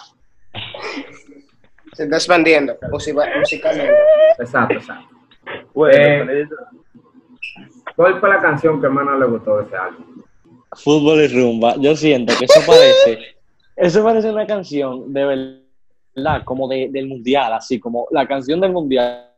Se 1.92 2.04
está 2.04 2.16
expandiendo 2.16 2.76
musica- 2.90 3.28
musicalmente. 3.38 3.94
Exacto, 4.38 4.74
exacto. 4.74 5.08
Bueno, 5.74 6.32
Eh, 6.32 6.48
¿Cuál 7.94 8.20
fue 8.20 8.28
la 8.28 8.40
canción 8.40 8.80
que 8.80 8.88
más 8.88 9.04
no 9.06 9.18
le 9.18 9.26
gustó 9.26 9.58
de 9.58 9.64
ese 9.64 9.76
álbum? 9.76 10.04
Fútbol 10.72 11.20
y 11.20 11.28
rumba. 11.28 11.74
Yo 11.78 11.96
siento 11.96 12.34
que 12.38 12.44
eso 12.44 12.60
parece, 12.66 13.36
eso 13.76 14.04
parece 14.04 14.30
una 14.30 14.46
canción 14.46 15.12
de 15.12 15.24
verdad, 15.24 15.60
como 16.44 16.68
de, 16.68 16.88
del 16.90 17.06
mundial, 17.08 17.52
así 17.52 17.78
como 17.78 18.06
la 18.10 18.26
canción 18.26 18.60
del 18.60 18.72
mundial, 18.72 19.30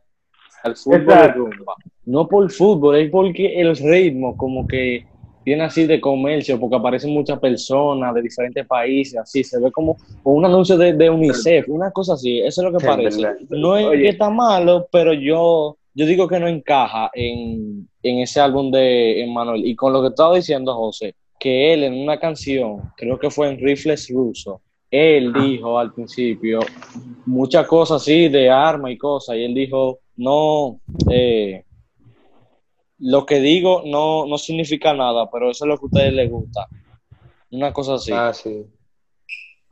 el 0.63 0.75
fútbol 0.75 1.01
Exacto. 1.01 1.39
y 1.39 1.51
rumba. 1.51 1.75
No 2.05 2.27
por 2.27 2.49
fútbol, 2.51 2.95
es 2.97 3.11
porque 3.11 3.59
el 3.59 3.75
ritmo 3.75 4.35
como 4.35 4.67
que 4.67 5.05
tiene 5.43 5.63
así 5.63 5.85
de 5.85 5.99
comercio, 5.99 6.59
porque 6.59 6.75
aparecen 6.75 7.13
muchas 7.13 7.39
personas 7.39 8.13
de 8.13 8.21
diferentes 8.21 8.67
países, 8.67 9.19
así, 9.19 9.43
se 9.43 9.59
ve 9.59 9.71
como, 9.71 9.97
un 10.23 10.45
anuncio 10.45 10.77
de, 10.77 10.93
de 10.93 11.09
UNICEF, 11.09 11.69
una 11.69 11.91
cosa 11.91 12.13
así, 12.13 12.39
eso 12.39 12.61
es 12.61 12.71
lo 12.71 12.77
que 12.77 12.85
parece. 12.85 13.21
No 13.49 13.77
es 13.77 13.85
Oye. 13.85 14.03
que 14.03 14.09
está 14.09 14.29
malo, 14.29 14.87
pero 14.91 15.13
yo, 15.13 15.77
yo 15.93 16.05
digo 16.05 16.27
que 16.27 16.39
no 16.39 16.47
encaja 16.47 17.09
en, 17.13 17.87
en 18.03 18.19
ese 18.19 18.39
álbum 18.39 18.69
de 18.69 19.23
Emmanuel. 19.23 19.65
Y 19.65 19.75
con 19.75 19.93
lo 19.93 20.01
que 20.01 20.09
estaba 20.09 20.35
diciendo 20.35 20.75
José, 20.75 21.15
que 21.39 21.73
él 21.73 21.83
en 21.83 21.93
una 21.93 22.19
canción, 22.19 22.91
creo 22.95 23.17
que 23.17 23.31
fue 23.31 23.49
en 23.49 23.57
Rifles 23.59 24.09
Ruso, 24.09 24.61
él 24.91 25.31
dijo 25.33 25.77
al 25.79 25.93
principio 25.93 26.59
muchas 27.25 27.67
cosas 27.67 28.01
así 28.01 28.27
de 28.29 28.49
arma 28.49 28.89
y 28.91 28.97
cosas, 28.97 29.35
y 29.35 29.43
él 29.45 29.53
dijo, 29.53 29.99
no, 30.17 30.79
eh, 31.11 31.63
lo 32.99 33.25
que 33.25 33.39
digo 33.39 33.83
no, 33.85 34.25
no 34.25 34.37
significa 34.37 34.93
nada, 34.93 35.29
pero 35.31 35.51
eso 35.51 35.65
es 35.65 35.69
lo 35.69 35.77
que 35.77 35.83
a 35.83 35.87
ustedes 35.87 36.13
les 36.13 36.29
gusta. 36.29 36.67
Una 37.51 37.71
cosa 37.71 37.95
así. 37.95 38.11
ah, 38.13 38.33
sí. 38.33 38.65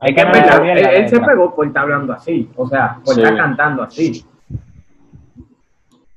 Hay 0.00 0.14
que 0.14 0.20
en 0.20 0.30
bien 0.62 0.78
él, 0.78 0.86
él 0.86 1.08
se 1.08 1.18
pegó 1.20 1.54
por 1.54 1.66
estar 1.66 1.82
hablando 1.82 2.12
así, 2.12 2.48
o 2.56 2.68
sea, 2.68 3.00
por 3.04 3.14
Sí. 3.14 3.20
estar 3.20 3.36
cantando 3.36 3.82
así. 3.82 4.24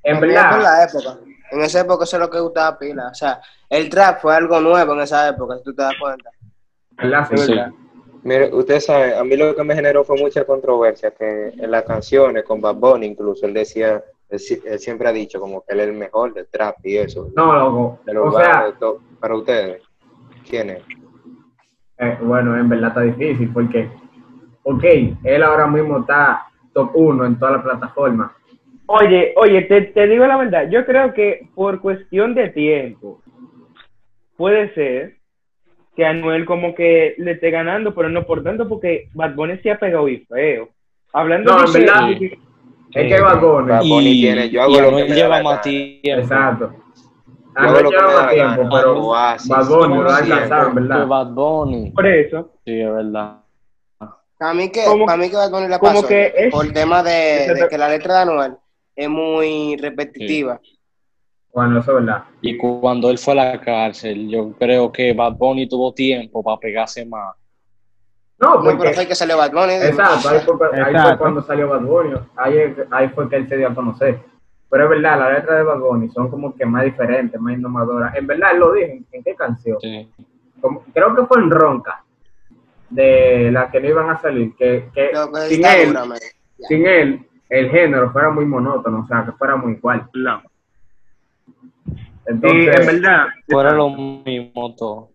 En 0.04 0.20
verdad, 0.20 0.62
la 0.62 0.84
época. 0.84 1.18
En 1.52 1.62
esa 1.62 1.82
época 1.82 2.04
eso 2.06 2.16
es 2.16 2.22
lo 2.22 2.30
que 2.30 2.40
gustaba 2.40 2.78
pila. 2.80 3.10
O 3.10 3.14
sea, 3.14 3.42
el 3.70 3.90
trap 3.90 4.22
fue 4.22 4.36
algo 4.36 4.60
nuevo 4.62 4.94
en 4.94 5.02
esa 5.02 5.28
época, 5.30 5.58
si 5.58 5.64
tú 5.64 5.74
te 5.76 5.82
das 5.82 5.94
cuenta. 6.00 6.30
¿verdad? 6.92 7.28
Sí, 7.30 7.38
Sí. 7.38 7.52
¿verdad? 7.52 7.72
Mire, 8.24 8.54
ustedes 8.54 8.86
saben, 8.86 9.16
a 9.16 9.24
mí 9.24 9.36
lo 9.36 9.56
que 9.56 9.64
me 9.64 9.74
generó 9.74 10.04
fue 10.04 10.16
mucha 10.20 10.46
controversia, 10.46 11.12
que 11.12 11.50
en 11.58 11.72
las 11.72 11.84
canciones, 11.84 12.44
con 12.44 12.62
Bad 12.62 12.76
Bunny 12.76 13.08
incluso, 13.08 13.46
él 13.48 13.54
decía, 13.54 14.04
él, 14.30 14.40
si- 14.40 14.62
él 14.64 14.78
siempre 14.80 15.08
ha 15.08 15.12
dicho 15.12 15.40
como 15.40 15.62
que 15.62 15.74
él 15.74 15.80
es 15.80 15.88
el 15.88 15.94
mejor 15.94 16.34
del 16.34 16.48
trap 16.48 16.76
y 16.84 16.98
eso, 16.98 17.30
No, 17.36 17.54
loco. 17.54 18.00
de 18.06 18.14
los 18.14 18.34
O 18.36 18.38
sea, 18.38 18.66
de 18.66 18.74
todo. 18.74 19.00
Para 19.20 19.36
ustedes, 19.36 19.82
¿quién 20.48 20.70
es? 20.70 20.84
eh, 21.98 22.18
bueno, 22.22 22.58
en 22.58 22.70
verdad 22.70 22.90
está 22.90 23.02
difícil 23.02 23.52
porque, 23.54 23.90
ok, 24.64 24.84
él 25.24 25.44
ahora 25.44 25.68
mismo 25.68 26.00
está 26.00 26.46
top 26.74 26.92
uno 26.96 27.26
en 27.26 27.38
todas 27.40 27.56
las 27.56 27.64
plataformas. 27.64 28.32
Oye, 28.88 29.34
oye, 29.38 29.62
te, 29.64 29.82
te 29.82 30.08
digo 30.08 30.26
la 30.28 30.38
verdad, 30.38 30.70
yo 30.70 30.86
creo 30.86 31.14
que 31.14 31.48
por 31.56 31.80
cuestión 31.82 32.36
de 32.36 32.50
tiempo 32.50 33.22
puede 34.38 34.74
ser 34.74 35.18
que 36.02 36.06
Anuel 36.08 36.46
como 36.46 36.74
que 36.74 37.14
le 37.20 37.34
esté 37.34 37.52
ganando, 37.52 37.94
pero 37.94 38.10
no 38.10 38.26
por 38.26 38.42
tanto 38.42 38.68
porque 38.68 39.08
Bad 39.14 39.36
Bunny 39.36 39.60
se 39.60 39.70
ha 39.70 39.78
pegado 39.78 40.08
y 40.10 40.18
feo. 40.26 40.70
Hablando 41.14 41.52
No, 41.52 41.60
de 41.72 41.80
en 41.80 41.86
verdad, 41.86 42.08
Sí. 42.18 42.32
es 42.94 43.14
que 43.14 43.22
Bad 43.22 43.40
Bunny, 43.40 43.70
Bad 43.70 43.82
Bunny 43.82 44.10
Y, 44.10 44.22
tiene- 44.22 44.50
yo 44.50 44.62
hago 44.64 44.72
y 44.78 44.82
lo 44.82 44.96
que 44.98 45.14
lleva 45.14 45.44
más 45.44 45.62
tiempo. 45.62 46.22
exacto. 46.24 46.74
Yo 46.74 47.62
hago 47.62 47.70
Anuel 47.70 47.84
lo 47.84 47.90
que 47.92 47.96
lleva 47.98 48.14
más 48.24 48.30
tiempo, 48.34 48.70
pero 48.76 49.06
Oasis, 49.06 49.50
Bad 49.50 49.68
Bunny 49.68 49.96
lo 49.96 50.10
ha 50.10 50.18
alcanzado, 50.18 50.74
verdad. 50.74 51.08
Bad 51.08 51.28
Bunny. 51.28 51.92
por 51.92 52.08
eso, 52.08 52.50
Sí, 52.66 52.82
es 52.82 52.92
verdad. 52.92 53.38
Para 54.40 54.54
mí 54.56 54.72
que, 54.72 54.84
Como- 54.86 55.06
para 55.06 55.18
mí 55.20 55.30
que 55.30 55.36
Bad 55.36 55.52
Bunny 55.52 55.68
la 55.68 55.78
como 55.78 55.94
pasó 55.94 56.08
que 56.08 56.34
es- 56.36 56.52
por 56.52 56.66
el 56.66 56.74
tema 56.74 57.04
de, 57.04 57.68
que 57.70 57.78
la 57.78 57.90
letra 57.90 58.16
de 58.16 58.22
Anuel 58.22 58.54
es 58.96 59.08
muy 59.08 59.78
repetitiva. 59.78 60.60
Eso 61.54 61.80
es 61.80 61.88
verdad. 61.88 62.24
Y 62.42 62.58
cu- 62.58 62.80
cuando 62.82 63.10
él 63.10 63.18
fue 63.18 63.34
a 63.34 63.52
la 63.52 63.62
cárcel, 63.62 64.30
yo 64.30 64.54
creo 64.58 64.92
que 64.92 65.14
Bad 65.14 65.34
Bunny 65.34 65.68
tuvo 65.68 65.94
tiempo 65.94 66.42
para 66.44 66.58
pegarse 66.58 67.06
más. 67.06 67.36
No, 68.40 68.56
No, 68.56 68.64
pero 68.64 68.78
porque, 68.78 68.94
fue 68.94 69.08
que 69.08 69.16
salió 69.16 69.38
Bad 69.38 69.52
Bunny. 69.52 69.74
dime. 69.74 69.86
exacto, 69.88 70.30
ahí 70.30 70.40
fue, 70.40 70.56
ahí 70.68 70.82
fue 70.82 70.92
Exacto. 70.92 71.18
cuando 71.20 71.42
salió 71.44 71.70
Bad 71.70 71.82
Bunny, 71.82 72.14
ahí, 72.38 73.10
fue 73.10 73.30
que 73.30 73.36
él 73.36 73.48
se 73.50 73.58
dio 73.58 73.68
a 73.68 73.76
conocer. 73.76 74.20
Pero 74.70 74.86
es 74.86 74.90
verdad, 74.90 75.20
las 75.20 75.34
letras 75.34 75.58
de 75.58 75.64
Bad 75.64 75.80
Bunny 75.80 76.10
son 76.10 76.30
como 76.30 76.56
que 76.56 76.66
más 76.66 76.86
diferentes, 76.86 77.40
más 77.40 77.54
innovadoras. 77.54 78.16
En 78.16 78.26
verdad, 78.26 78.52
él 78.54 78.60
lo 78.60 78.72
dijo, 78.74 78.88
¿en, 79.12 79.24
qué 79.24 79.36
canción? 79.36 79.78
Sí. 79.82 80.10
Como- 80.62 80.84
creo 80.94 81.14
que 81.16 81.26
fue 81.26 81.38
en 81.40 81.52
Ronca, 81.52 82.04
de 82.90 83.52
las 83.52 83.70
que 83.72 83.80
no 83.82 83.90
iban 83.90 84.10
a 84.10 84.20
salir, 84.22 84.56
que, 84.56 84.90
que 84.94 85.12
sin, 85.50 85.66
él, 85.66 85.94
dura, 85.94 86.06
sin 86.68 86.86
él, 86.88 87.26
el 87.50 87.70
género 87.70 88.12
fuera 88.12 88.30
muy 88.30 88.46
monótono, 88.46 89.02
o 89.02 89.08
sea, 89.08 89.24
que 89.26 89.32
fuera 89.34 89.56
muy 89.58 89.74
igual. 89.74 90.08
no. 90.14 90.42
Y 92.28 92.68
en 92.68 92.86
verdad, 92.86 93.28
Fuera 93.50 93.72
lo 93.74 93.90
mismo 93.90 94.76
todo. 94.76 95.10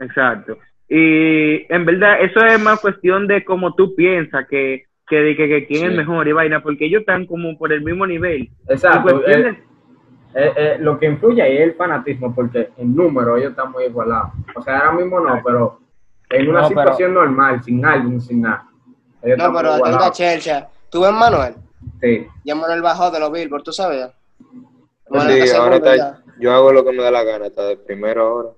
Exacto. 0.00 0.56
Y 0.88 1.70
en 1.72 1.84
verdad, 1.84 2.20
eso 2.22 2.40
es 2.46 2.60
más 2.60 2.80
cuestión 2.80 3.26
de 3.26 3.44
cómo 3.44 3.74
tú 3.74 3.94
piensas 3.94 4.46
que, 4.48 4.84
que 5.06 5.16
de 5.16 5.36
que, 5.36 5.48
que 5.48 5.66
quién 5.66 5.80
Sí. 5.80 5.86
es 5.88 5.94
mejor 5.96 6.26
y 6.28 6.32
vaina, 6.32 6.62
porque 6.62 6.86
ellos 6.86 7.00
están 7.00 7.26
como 7.26 7.56
por 7.58 7.72
el 7.72 7.82
mismo 7.82 8.06
nivel. 8.06 8.50
Exacto, 8.68 9.22
eh, 9.26 9.42
de- 9.42 9.48
eh, 10.34 10.52
eh, 10.56 10.76
lo 10.80 10.98
que 10.98 11.06
influye 11.06 11.42
ahí 11.42 11.56
es 11.56 11.62
el 11.62 11.74
fanatismo, 11.74 12.34
porque 12.34 12.70
en 12.76 12.94
número 12.94 13.36
ellos 13.36 13.50
están 13.50 13.72
muy 13.72 13.84
igualados. 13.84 14.30
O 14.54 14.62
sea, 14.62 14.78
ahora 14.78 14.92
mismo 14.92 15.20
no, 15.20 15.40
pero 15.44 15.80
en 16.30 16.48
una 16.48 16.62
No, 16.62 16.68
pero- 16.68 16.80
situación 16.80 17.14
normal, 17.14 17.62
sin 17.64 17.84
álbum, 17.84 18.20
sin 18.20 18.42
nada. 18.42 18.66
ellos 19.22 19.38
No, 19.38 19.52
pero 19.54 19.72
atenta. 19.72 20.10
Chelcha. 20.12 20.68
¿Tú 20.90 21.00
ves 21.02 21.12
Manuel? 21.12 21.54
Sí. 22.00 22.26
Ya 22.44 22.54
Manuel 22.54 22.82
bajó 22.82 23.10
de 23.10 23.20
los 23.20 23.32
Billboard, 23.32 23.62
¿tú 23.62 23.72
sabes? 23.72 24.08
Sí, 25.10 25.38
está 25.40 25.58
ahora 25.58 25.76
está, 25.76 26.18
yo 26.38 26.52
hago 26.52 26.72
lo 26.72 26.84
que 26.84 26.92
me 26.92 27.02
da 27.02 27.10
la 27.10 27.22
gana, 27.24 27.46
está 27.46 27.62
de 27.64 27.76
primero 27.76 28.26
ahora. 28.26 28.48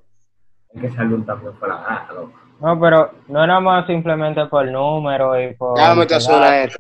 Es 0.75 0.95
que 0.95 1.01
álbum 1.01 1.25
también 1.25 1.53
fue 1.55 1.69
la 1.69 1.77
gana, 1.77 2.09
loco. 2.15 2.33
No, 2.61 2.79
pero 2.79 3.11
no 3.29 3.43
era 3.43 3.59
más 3.61 3.87
simplemente 3.87 4.45
por 4.47 4.67
número 4.67 5.41
y 5.41 5.55
por... 5.55 5.79
ya. 5.79 5.95
Me 5.95 6.01
metió 6.01 6.17
Osuna 6.19 6.63
este. 6.63 6.77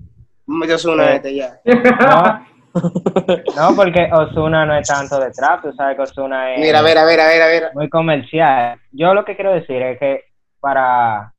Me 0.47 0.75
Osuna 0.75 1.05
Sí. 1.07 1.13
este 1.15 1.35
ya. 1.37 1.61
No, 1.65 2.47
no, 3.57 3.77
porque 3.77 4.11
Osuna 4.13 4.67
no 4.67 4.75
es 4.77 4.87
tanto 4.87 5.19
de 5.19 5.31
trap, 5.31 5.63
tú 5.63 5.73
sabes 5.73 5.97
que 5.97 6.03
Osuna 6.03 6.53
es 6.55 6.61
Mira, 6.61 6.83
mira, 6.83 7.05
mira, 7.07 7.29
mira, 7.33 7.47
mira. 7.53 7.71
muy 7.75 7.89
comercial. 7.89 8.79
Yo 8.93 9.15
lo 9.15 9.25
que 9.25 9.35
quiero 9.37 9.53
decir 9.53 9.81
es 9.83 9.99
que 9.99 10.25
para, 10.61 11.33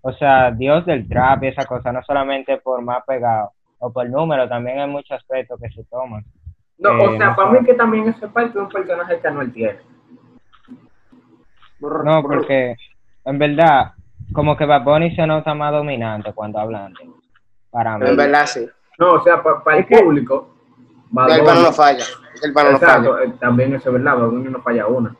o 0.00 0.12
sea, 0.12 0.50
Dios 0.52 0.86
del 0.86 1.08
trap 1.08 1.42
y 1.42 1.48
esa 1.48 1.64
cosa, 1.66 1.90
no 1.92 2.02
solamente 2.04 2.58
por 2.58 2.80
más 2.82 3.02
pegado 3.06 3.50
o 3.80 3.92
por 3.92 4.08
número, 4.08 4.48
también 4.48 4.78
hay 4.78 4.88
muchos 4.88 5.10
aspectos 5.16 5.58
que 5.60 5.68
se 5.70 5.82
toman. 5.84 6.24
No, 6.78 6.90
o 6.90 7.14
Eh, 7.14 7.18
sea, 7.18 7.30
no 7.30 7.36
para 7.36 7.50
mí 7.50 7.64
que 7.66 7.74
también 7.74 8.08
eso 8.08 8.26
es 8.26 8.32
parte 8.32 8.52
de 8.52 8.60
un 8.64 8.68
personaje 8.68 9.20
que 9.20 9.28
Anuel 9.28 9.52
tiene. 9.52 9.78
No, 11.80 12.22
porque 12.22 12.76
en 13.24 13.38
verdad, 13.38 13.92
como 14.32 14.56
que 14.56 14.64
Bad 14.64 14.82
Bunny 14.84 15.14
se 15.14 15.26
nota 15.26 15.54
más 15.54 15.72
dominante 15.72 16.32
cuando 16.32 16.58
hablando. 16.58 16.98
Para 17.70 17.98
mí. 17.98 18.08
En 18.08 18.16
verdad, 18.16 18.46
sí. 18.46 18.66
No, 18.98 19.12
o 19.14 19.22
sea, 19.22 19.42
para 19.42 19.78
el 19.78 19.86
Es 19.88 20.00
público, 20.02 20.54
Bad 21.10 21.30
El 21.38 21.44
pano 21.44 21.62
no 21.62 21.72
falla. 21.72 22.04
El 22.42 22.52
pano 22.52 22.70
no 22.72 22.76
Exacto, 22.76 23.12
falla. 23.14 23.24
eh, 23.30 23.34
también 23.40 23.74
eso 23.74 23.88
es 23.90 23.92
verdad, 23.92 24.16
Bad 24.18 24.28
Bunny 24.30 24.50
no 24.50 24.62
falla 24.62 24.86
una. 24.86 25.16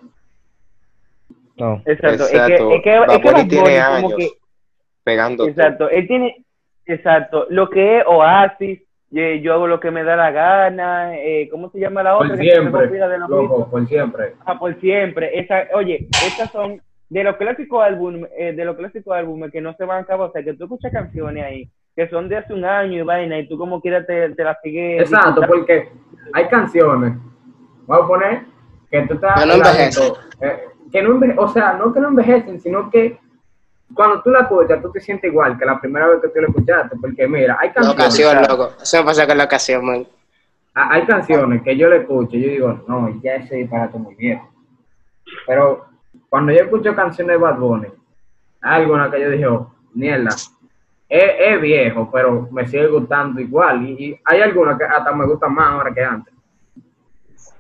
No. 1.56 1.82
Exacto. 1.86 2.24
Es 2.24 2.32
Exacto. 2.32 2.68
que, 2.70 2.76
es 2.76 2.82
que, 2.82 2.98
Bad 2.98 3.10
es 3.10 3.18
que 3.20 3.30
Bunny 3.30 3.40
Bad 3.42 3.48
tiene 3.48 3.62
Bunny 3.64 3.80
como 3.80 3.96
años. 4.08 4.14
que 4.16 4.28
Pegando 5.04 5.36
todo. 5.44 5.48
Exacto, 5.48 5.90
él 5.90 6.06
tiene, 6.08 6.44
exacto, 6.86 7.46
lo 7.50 7.70
que 7.70 7.98
es 7.98 8.04
Oasis, 8.06 8.80
yo 9.10 9.54
hago 9.54 9.66
lo 9.66 9.80
que 9.80 9.90
me 9.90 10.04
da 10.04 10.16
la 10.16 10.30
gana, 10.30 11.16
eh, 11.16 11.48
¿cómo 11.50 11.70
se 11.70 11.78
llama 11.80 12.02
la 12.02 12.16
Por 12.16 12.26
otra? 12.26 12.36
me 12.36 12.42
siempre, 12.44 12.88
de 12.88 13.18
los 13.18 13.28
loco, 13.30 13.68
por 13.70 13.86
siempre. 13.86 14.34
Ah, 14.44 14.58
por 14.58 14.78
siempre. 14.80 15.38
Esa, 15.38 15.64
oye, 15.74 16.06
estas 16.26 16.50
son 16.52 16.80
de 17.08 17.24
los 17.24 17.36
clásicos 17.36 17.82
álbumes, 17.82 18.30
eh, 18.36 18.52
de 18.52 18.64
los 18.66 18.76
clásicos 18.76 19.14
álbumes 19.16 19.50
que 19.50 19.60
no 19.62 19.72
se 19.74 19.84
van 19.86 19.98
a 19.98 20.00
acabar, 20.02 20.28
o 20.28 20.32
sea, 20.32 20.42
que 20.42 20.52
tú 20.54 20.64
escuchas 20.64 20.92
canciones 20.92 21.44
ahí 21.44 21.70
que 21.96 22.08
son 22.10 22.28
de 22.28 22.36
hace 22.36 22.54
un 22.54 22.64
año 22.64 22.98
y 22.98 23.02
vaina 23.02 23.38
y 23.40 23.48
tú 23.48 23.58
como 23.58 23.80
quieras 23.80 24.06
te, 24.06 24.28
te 24.30 24.44
las 24.44 24.60
sigues. 24.62 25.00
Exacto, 25.00 25.40
disfrutando. 25.40 25.48
porque 25.52 25.88
hay 26.32 26.46
canciones, 26.46 27.14
vamos 27.88 28.04
a 28.04 28.06
poner, 28.06 28.40
que 28.88 29.02
tú 29.08 29.14
estás... 29.14 29.40
Que 29.40 29.46
no 29.48 29.54
envejecen. 29.54 30.12
eh, 30.42 30.58
que 30.92 31.02
no 31.02 31.10
enveje- 31.16 31.34
o 31.38 31.48
sea, 31.48 31.72
no 31.72 31.92
que 31.92 31.98
no 31.98 32.08
envejecen, 32.08 32.60
sino 32.60 32.88
que 32.90 33.18
cuando 33.95 34.23
tú 34.23 34.30
la 34.30 34.40
escuchas, 34.40 34.80
tú 34.83 34.90
te 34.92 35.00
sientes 35.00 35.30
igual 35.30 35.59
que 35.59 35.64
la 35.64 35.80
primera 35.80 36.07
vez 36.09 36.21
que 36.21 36.28
tú 36.28 36.40
la 36.40 36.49
escuchaste, 36.49 36.97
porque 37.00 37.26
mira, 37.26 37.57
hay 37.61 37.68
La 37.68 37.75
canciones... 37.75 37.95
ocasión, 38.00 38.33
¿sabes? 38.35 38.49
loco. 38.49 38.73
Eso 38.83 39.04
pasa 39.04 39.26
con 39.26 39.38
la 39.38 39.45
ocasión, 39.45 39.85
man. 39.85 40.07
Ah, 40.75 40.88
hay 40.92 41.07
canciones 41.07 41.62
que 41.62 41.76
yo 41.76 41.88
le 41.88 41.99
escucho 41.99 42.37
y 42.37 42.42
yo 42.42 42.49
digo, 42.50 42.85
no, 42.87 43.21
ya 43.23 43.37
ese 43.37 43.57
disparate 43.57 43.99
muy 43.99 44.14
viejo. 44.14 44.49
Pero 45.47 45.87
cuando 46.28 46.52
yo 46.52 46.59
escucho 46.61 46.95
canciones 46.95 47.35
de 47.37 47.42
Bad 47.42 47.59
Bunny, 47.59 47.88
hay 48.61 48.83
algunas 48.83 49.11
que 49.11 49.21
yo 49.21 49.30
dije, 49.30 49.47
oh, 49.47 49.73
mierda, 49.95 50.30
es, 51.09 51.25
es 51.38 51.61
viejo, 51.61 52.11
pero 52.12 52.49
me 52.52 52.66
sigue 52.66 52.87
gustando 52.88 53.40
igual. 53.40 53.83
Y, 53.88 54.04
y 54.04 54.21
hay 54.25 54.40
algunas 54.42 54.78
que 54.78 54.85
hasta 54.85 55.12
me 55.12 55.26
gustan 55.26 55.54
más 55.54 55.68
ahora 55.71 55.92
que 55.92 56.02
antes. 56.04 56.33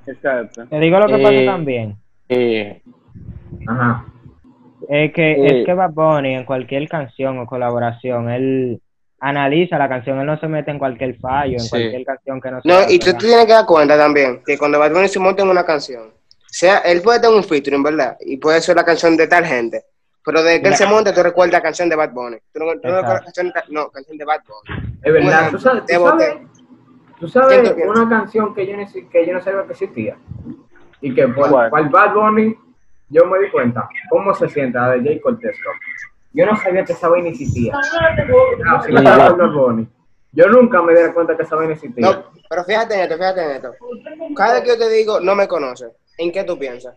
Exacto. 0.06 0.66
Te 0.66 0.78
digo 0.80 0.98
lo 0.98 1.06
que 1.06 1.14
Eh, 1.14 1.22
pasa 1.22 1.52
también. 1.56 1.96
Eh, 2.28 2.82
Ajá. 3.66 4.04
Es 4.88 5.12
que, 5.12 5.32
Eh. 5.32 5.60
es 5.60 5.66
que 5.66 5.74
Bad 5.74 5.90
Bunny 5.92 6.34
en 6.34 6.44
cualquier 6.44 6.88
canción 6.88 7.38
o 7.38 7.46
colaboración, 7.46 8.30
él 8.30 8.80
analiza 9.20 9.76
la 9.78 9.88
canción, 9.88 10.18
él 10.20 10.26
no 10.26 10.38
se 10.38 10.48
mete 10.48 10.70
en 10.70 10.78
cualquier 10.78 11.16
fallo, 11.18 11.54
en 11.54 11.60
Sí. 11.60 11.68
cualquier 11.70 12.04
canción 12.04 12.40
que 12.40 12.50
no 12.50 12.60
se 12.62 12.68
No, 12.68 12.78
y 12.88 12.98
tú 12.98 13.12
tienes 13.18 13.46
que 13.46 13.52
dar 13.52 13.66
cuenta 13.66 13.96
también 13.98 14.42
que 14.46 14.56
cuando 14.56 14.78
Bad 14.78 14.92
Bunny 14.92 15.08
se 15.08 15.18
monta 15.20 15.42
en 15.42 15.48
una 15.50 15.64
canción, 15.64 16.04
sea, 16.50 16.78
él 16.78 17.02
puede 17.02 17.20
tener 17.20 17.36
un 17.36 17.44
featuring, 17.44 17.82
¿verdad? 17.82 18.16
Y 18.20 18.38
puede 18.38 18.60
ser 18.62 18.76
la 18.76 18.84
canción 18.84 19.16
de 19.16 19.26
tal 19.26 19.44
gente. 19.44 19.82
Pero 20.24 20.42
desde 20.42 20.62
que 20.62 20.68
él 20.68 20.74
se 20.76 20.86
monta, 20.86 21.12
tú 21.14 21.22
recuerdas 21.22 21.52
la 21.52 21.62
canción 21.62 21.88
de 21.88 21.96
Bad 21.96 22.12
Bunny. 22.12 22.36
Tú 22.52 22.60
no, 22.60 22.66
tú 22.72 22.88
no 22.88 22.98
Exacto. 22.98 23.00
recuerdas 23.00 23.24
canción 23.24 23.46
de- 23.48 23.74
no, 23.74 23.88
canción 23.90 24.16
de 24.18 24.24
Bad 24.24 24.40
Bunny. 24.46 24.98
Es 25.02 25.12
verdad. 25.12 25.42
Bueno, 25.42 25.50
¿Tú 25.50 25.58
sabes, 25.58 25.82
tú 27.20 27.28
sabes, 27.28 27.74
una 27.86 28.08
canción 28.08 28.54
que 28.54 28.66
yo, 28.66 28.74
que 29.10 29.26
yo 29.26 29.32
no 29.32 29.40
sabía 29.42 29.64
que 29.64 29.72
existía? 29.72 30.16
Y 31.00 31.14
que 31.14 31.28
por 31.28 31.50
Bad 31.50 32.14
Bunny 32.14 32.54
yo 33.10 33.24
me 33.26 33.38
di 33.38 33.50
cuenta 33.50 33.88
cómo 34.10 34.34
se 34.34 34.48
siente 34.48 34.78
la 34.78 34.90
de 34.90 35.02
Jay 35.02 35.20
Cortez. 35.20 35.56
Yo 36.32 36.46
no 36.46 36.56
sabía 36.56 36.84
que 36.84 36.92
esa 36.92 37.08
vaina 37.08 37.28
existía. 37.30 37.72
Ah, 37.74 38.14
de 38.86 39.02
Bad 39.02 39.52
Bunny. 39.52 39.88
Yo 40.32 40.46
nunca 40.48 40.82
me 40.82 40.94
di 40.94 41.12
cuenta 41.12 41.36
que 41.36 41.42
esa 41.42 41.56
vaina 41.56 41.72
existía. 41.72 42.06
No, 42.10 42.24
pero 42.48 42.64
fíjate 42.64 42.94
en 42.94 43.00
esto, 43.00 43.14
fíjate 43.16 43.44
en 43.44 43.50
esto. 43.52 43.72
Cada 44.36 44.54
vez 44.54 44.62
que 44.62 44.68
yo 44.68 44.78
te 44.78 44.88
digo, 44.90 45.20
no 45.20 45.34
me 45.34 45.48
conoces, 45.48 45.90
¿en 46.18 46.30
qué 46.32 46.44
tú 46.44 46.58
piensas? 46.58 46.96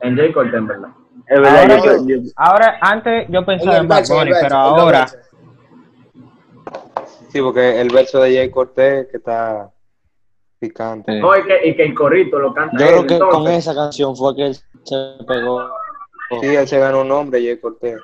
En 0.00 0.16
Jay 0.16 0.32
Cortez, 0.32 0.54
en 0.54 0.66
verdad. 0.66 0.88
Es 1.26 1.40
verdad, 1.40 1.58
Ahora, 1.70 1.96
yo- 2.06 2.20
ahora, 2.36 2.78
antes 2.80 3.26
yo 3.28 3.38
En 3.40 3.44
pensaba 3.46 3.76
en 3.78 3.88
Bad 3.88 3.98
en 4.10 4.16
Bunny, 4.16 4.32
pero 4.40 4.56
ahora. 4.56 5.06
Sí, 7.28 7.40
porque 7.40 7.80
el 7.80 7.88
verso 7.88 8.20
de 8.20 8.34
Jay 8.36 8.50
Cortés 8.50 9.06
que 9.10 9.16
está 9.16 9.70
picante. 10.58 11.18
No, 11.18 11.36
y 11.36 11.42
que, 11.44 11.68
y 11.68 11.76
que 11.76 11.84
el 11.84 11.94
corrito 11.94 12.38
lo 12.38 12.52
canta 12.52 12.76
yo 12.78 12.84
él. 13.00 13.06
creo 13.06 13.20
que 13.20 13.26
con 13.30 13.46
esa 13.48 13.74
canción 13.74 14.14
fue 14.14 14.36
que 14.36 14.46
él 14.46 14.56
se 14.84 15.24
pegó. 15.26 15.68
Sí, 16.40 16.46
él 16.46 16.66
se 16.66 16.78
ganó 16.78 17.02
un 17.02 17.08
nombre, 17.08 17.42
Jay 17.42 17.58
Cortés. 17.58 18.00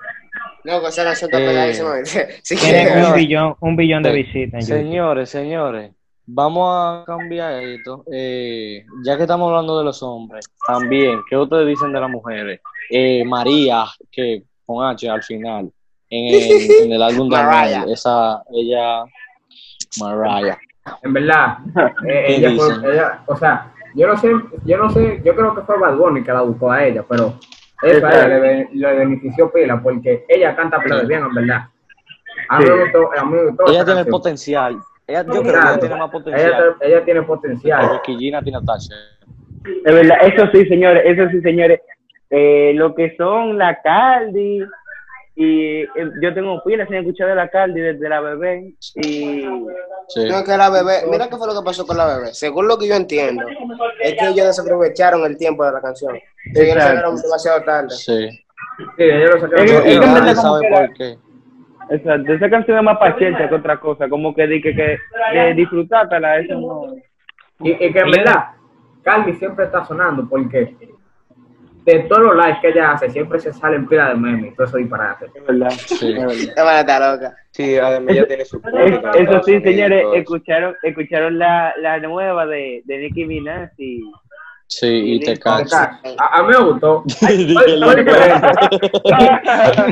No, 0.64 0.81
con 0.81 0.88
esa 0.90 1.05
canción 1.05 1.31
está 1.31 1.42
Eh, 1.42 1.46
pegadísima. 1.46 2.05
Sí, 2.42 2.57
tiene 2.57 3.07
un 3.07 3.14
billón, 3.14 3.57
un 3.61 3.76
billón 3.76 4.03
de 4.03 4.12
visitas. 4.12 4.66
Señores, 4.66 5.31
señores, 5.31 5.92
vamos 6.26 6.68
a 6.70 7.05
cambiar 7.07 7.62
esto. 7.62 8.05
Eh, 8.12 8.85
ya 9.05 9.16
que 9.16 9.22
estamos 9.22 9.48
hablando 9.48 9.79
de 9.79 9.85
los 9.85 10.03
hombres, 10.03 10.46
también, 10.66 11.22
¿qué 11.29 11.37
ustedes 11.37 11.66
dicen 11.66 11.92
de 11.92 12.00
las 12.00 12.11
mujeres? 12.11 12.61
Eh, 12.90 13.24
María, 13.24 13.85
que 14.11 14.44
con 14.66 14.85
H 14.87 15.09
al 15.09 15.22
final, 15.22 15.70
en 16.11 16.35
el, 16.35 16.70
en 16.85 16.92
el 16.92 17.03
álbum 17.03 17.29
de 17.31 17.37
Mariah. 17.37 17.76
Anuel, 17.79 17.92
esa, 17.94 18.42
ella, 18.53 19.05
Mariah. 20.00 20.59
En 21.03 21.12
verdad, 21.12 21.59
eh, 22.07 22.24
¿Qué 22.26 22.37
ella 22.37 22.50
fue, 22.57 22.92
ella, 22.92 23.22
o 23.26 23.37
sea, 23.37 23.72
yo 23.98 24.06
no 24.06 24.16
sé, 24.16 24.30
yo 24.64 24.76
no 24.78 24.90
sé, 24.90 25.20
yo 25.24 25.34
creo 25.34 25.54
que 25.54 25.62
fue 25.62 25.78
Bad 25.78 25.96
Bunny 25.96 26.22
que 26.22 26.32
la 26.32 26.42
buscó 26.42 26.70
a 26.72 26.84
ella, 26.84 27.04
pero 27.08 27.34
eso 27.82 28.06
a 28.06 28.11
ella 28.11 28.28
le, 28.28 28.40
be- 28.40 28.68
le 28.72 28.96
benefició 28.96 29.50
pila 29.52 29.80
porque 29.82 30.24
ella 30.28 30.54
canta 30.56 30.78
de 30.78 31.06
bien, 31.06 31.22
en 31.24 31.34
verdad. 31.34 31.68
A 32.48 32.58
mí 32.58 32.64
Sí. 32.64 32.70
me 32.72 32.82
gustó, 32.84 33.11
a 33.18 33.24
mí 33.24 33.32
me 33.32 33.44
gustó 33.46 33.62
Ella 33.64 33.84
tiene 33.84 33.94
canción. 34.00 34.11
potencial. 34.11 34.78
Ella, 35.06 35.22
yo 35.26 35.42
creo 35.42 35.42
que 35.42 35.50
ella 35.50 35.78
tiene 35.80 35.96
más 35.96 36.11
potencial. 36.11 36.76
te- 36.80 36.87
ella 36.88 37.04
tiene 37.04 37.22
potencial. 37.22 37.88
Porque 37.88 38.14
Gina 38.16 38.42
tiene 38.42 38.58
tache. 38.64 38.94
Es 39.84 39.94
verdad, 39.94 40.16
eso 40.22 40.46
sí, 40.52 40.66
señores, 40.66 41.02
eso 41.04 41.28
sí, 41.30 41.40
señores. 41.40 41.80
Eh, 42.30 42.72
lo 42.74 42.94
que 42.94 43.16
son 43.16 43.56
la 43.58 43.80
Caldi, 43.82 44.61
y 45.40 45.83
eh, 45.83 45.88
yo 46.20 46.35
tengo 46.35 46.61
pilas 46.64 46.88
sin 46.88 46.96
escuchar 46.98 47.29
de 47.29 47.37
la 47.37 47.48
Caldi 47.48 47.81
desde 47.81 48.09
la 48.09 48.20
bebé, 48.20 48.74
y 48.96 49.46
Sí. 50.09 50.27
No, 50.29 50.42
que 50.42 50.57
la 50.57 50.70
bebé, 50.70 51.03
mira 51.11 51.29
qué 51.29 51.37
fue 51.37 51.46
lo 51.46 51.55
que 51.55 51.64
pasó 51.64 51.87
con 51.87 51.96
la 51.96 52.07
bebé. 52.07 52.33
Según 52.35 52.66
lo 52.66 52.77
que 52.79 52.88
yo 52.88 52.94
entiendo, 52.94 53.44
es 54.03 54.14
que 54.14 54.24
ellos 54.29 54.46
desaprovecharon 54.46 55.24
el 55.24 55.37
tiempo 55.37 55.64
de 55.64 55.72
la 55.72 55.81
canción. 55.83 56.16
Ellos 56.55 56.74
lo 56.74 56.81
sacaron 56.81 57.16
demasiado 57.16 57.62
tarde. 57.62 57.90
Sí. 57.90 58.29
Sí, 58.31 59.03
ella 59.05 59.27
lo 59.27 59.48
que- 59.48 59.55
que 59.57 59.64
nadie 60.01 60.22
me 60.22 60.35
como 60.35 60.42
sabe 60.42 60.61
que 60.61 60.74
por 60.74 60.92
qué. 60.94 61.18
exacto, 61.90 62.33
esa 62.33 62.51
canción 62.51 62.79
es 62.79 62.85
más 62.85 62.98
paciente 62.98 63.48
que 63.48 63.55
otra 63.55 63.79
cosa, 63.79 64.09
como 64.09 64.35
que 64.35 64.46
di 64.46 64.62
que, 64.62 64.74
que 64.74 64.98
de 65.38 65.55
disfrutártela, 65.55 66.38
eso 66.38 66.55
no. 66.55 66.94
Y, 67.61 67.70
y 67.72 67.92
que 67.92 67.98
en 67.98 68.11
verdad, 68.11 68.44
Calvi 69.03 69.35
siempre 69.35 69.66
está 69.66 69.85
sonando 69.85 70.27
porque 70.29 70.74
de 71.92 72.01
todos 72.01 72.22
los 72.22 72.37
lives 72.37 72.59
que 72.61 72.68
ella 72.68 72.92
hace, 72.92 73.11
siempre 73.11 73.38
se 73.40 73.53
salen 73.53 73.87
pila 73.88 74.09
de 74.11 74.14
memes 74.16 74.55
todo 74.57 74.66
eso 74.66 74.77
disparate. 74.77 75.27
Es 75.35 75.46
verdad. 75.46 75.70
Sí. 75.70 76.14
es 76.16 76.55
verdad. 76.55 77.12
Loca. 77.14 77.37
Sí, 77.51 77.77
además 77.77 78.14
ella 78.14 78.27
tiene 78.27 78.44
su 78.44 78.61
público 78.61 79.09
en 79.14 79.29
eso 79.29 79.42
sí, 79.42 79.61
señores, 79.61 80.05
escucharon, 80.14 80.74
escucharon 80.83 81.38
la, 81.38 81.72
la 81.81 81.98
nueva 81.98 82.46
de, 82.46 82.83
de 82.85 82.98
Nicki 82.98 83.24
Minaj 83.24 83.70
y 83.79 84.03
Sí, 84.70 85.14
y 85.14 85.20
te 85.20 85.38
cacho. 85.38 85.74
A, 85.77 85.98
a 86.38 86.42
mí 86.42 86.48
me 86.51 86.59
gustó. 86.62 87.03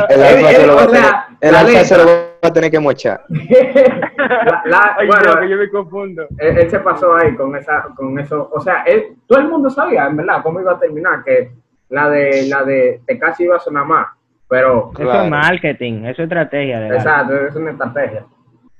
El 0.08 0.22
alfa 0.22 0.50
se 0.52 0.66
lo 0.66 0.74
va 0.76 0.82
a 0.82 0.86
tener- 0.86 1.14
el 1.40 1.54
alfa 1.54 1.84
se 1.84 1.96
lo 1.96 2.04
va 2.06 2.12
a 2.42 2.52
tener 2.52 2.70
que 2.70 2.78
mochar. 2.80 3.22
La- 3.28 4.62
la- 4.66 4.96
Ay, 4.98 5.06
bueno, 5.06 5.40
que 5.40 5.48
yo 5.48 5.56
me 5.56 5.68
confundo. 5.70 6.26
él, 6.38 6.58
él 6.58 6.70
se 6.70 6.78
pasó 6.80 7.14
ahí 7.16 7.34
con 7.36 7.56
esa, 7.56 7.84
con 7.96 8.18
eso. 8.18 8.50
O 8.52 8.60
sea, 8.60 8.82
él- 8.82 9.16
todo 9.26 9.38
el 9.40 9.48
mundo 9.48 9.70
sabía, 9.70 10.06
en 10.06 10.16
verdad, 10.16 10.40
cómo 10.42 10.60
iba 10.60 10.72
a 10.72 10.78
terminar, 10.78 11.24
que 11.24 11.50
la 11.88 12.08
de 12.10 12.46
la 12.48 12.64
de 12.64 13.00
Tekashi 13.06 13.44
iba 13.44 13.56
a 13.56 13.60
sonar 13.60 13.86
más. 13.86 14.06
Pero, 14.48 14.90
Eso 14.92 15.02
Claro. 15.02 15.24
es 15.24 15.30
marketing, 15.30 16.04
eso 16.04 16.22
es 16.22 16.26
estrategia. 16.28 16.80
De 16.80 16.96
exacto, 16.96 17.34
es 17.46 17.54
una 17.56 17.70
estrategia. 17.72 18.24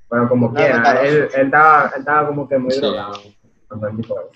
Pero 0.09 0.29
como 0.29 0.53
Claro, 0.53 0.66
quiera, 0.75 0.83
claro. 0.83 1.01
él, 1.01 1.29
él, 1.35 1.47
estaba, 1.47 1.85
él 1.95 2.01
estaba 2.01 2.27
como 2.29 2.49
que 2.49 2.59
muy 2.59 2.71
Sí. 2.71 2.81
drogado. 2.81 3.12
eso. 3.12 4.31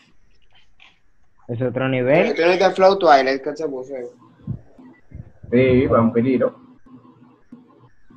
Es 1.49 1.63
otro 1.63 1.89
nivel. 1.89 2.35
No 2.37 2.45
el 2.45 2.73
Flow 2.73 2.99
Twilight 2.99 3.43
que 3.43 3.57
se 3.57 3.69
puso. 3.69 3.95
Sí, 5.53 5.87
vampirito. 5.87 6.57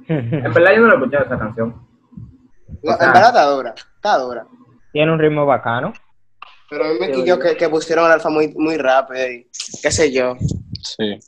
En 0.07 0.53
verdad 0.53 0.71
yo 0.75 0.81
no 0.81 0.87
lo 0.87 0.95
escuché 0.95 1.17
esa 1.17 1.39
canción. 1.39 1.75
No, 2.83 2.93
O 2.93 2.97
sea- 2.97 3.07
en 3.07 3.13
verdad 3.13 3.27
está 3.29 3.45
dura, 3.45 3.73
está 3.95 4.17
dura. 4.17 4.45
Tiene 4.91 5.11
un 5.13 5.19
ritmo 5.19 5.45
bacano. 5.45 5.93
Pero 6.73 6.85
a 6.85 6.93
mí 6.93 6.99
me 6.99 7.11
quilló 7.11 7.37
que, 7.37 7.55
que 7.55 7.69
pusieron 7.69 8.05
al 8.05 8.13
alfa 8.13 8.29
muy, 8.29 8.51
muy 8.55 8.77
rápido 8.77 9.31
y 9.31 9.47
qué 9.81 9.91
sé 9.91 10.11
yo. 10.11 10.35
Sí. 10.81 11.19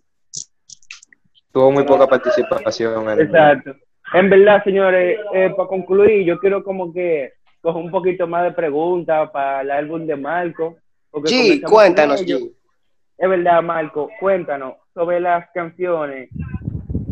Tuvo 1.51 1.71
muy 1.71 1.84
poca 1.84 2.08
participación. 2.08 3.08
en- 3.12 3.21
Exacto. 3.21 3.75
En 4.13 4.29
verdad, 4.29 4.63
señores, 4.63 5.19
eh, 5.36 5.51
para 5.55 5.67
concluir, 5.69 6.25
yo 6.25 6.39
quiero 6.39 6.63
como 6.63 6.91
que 6.91 7.34
coger 7.62 7.84
un 7.84 7.91
poquito 7.91 8.25
más 8.27 8.43
de 8.43 8.51
preguntas 8.53 9.29
para 9.31 9.62
el 9.62 9.69
álbum 9.71 10.08
de 10.08 10.15
Marco. 10.15 10.77
porque 11.12 11.29
comenzamos 11.29 11.71
cuéntanos. 11.71 12.25
G. 12.25 12.51
Es 13.17 13.29
verdad, 13.29 13.62
Marco, 13.62 14.10
cuéntanos 14.19 14.73
sobre 14.95 15.19
las 15.19 15.47
canciones. 15.53 16.29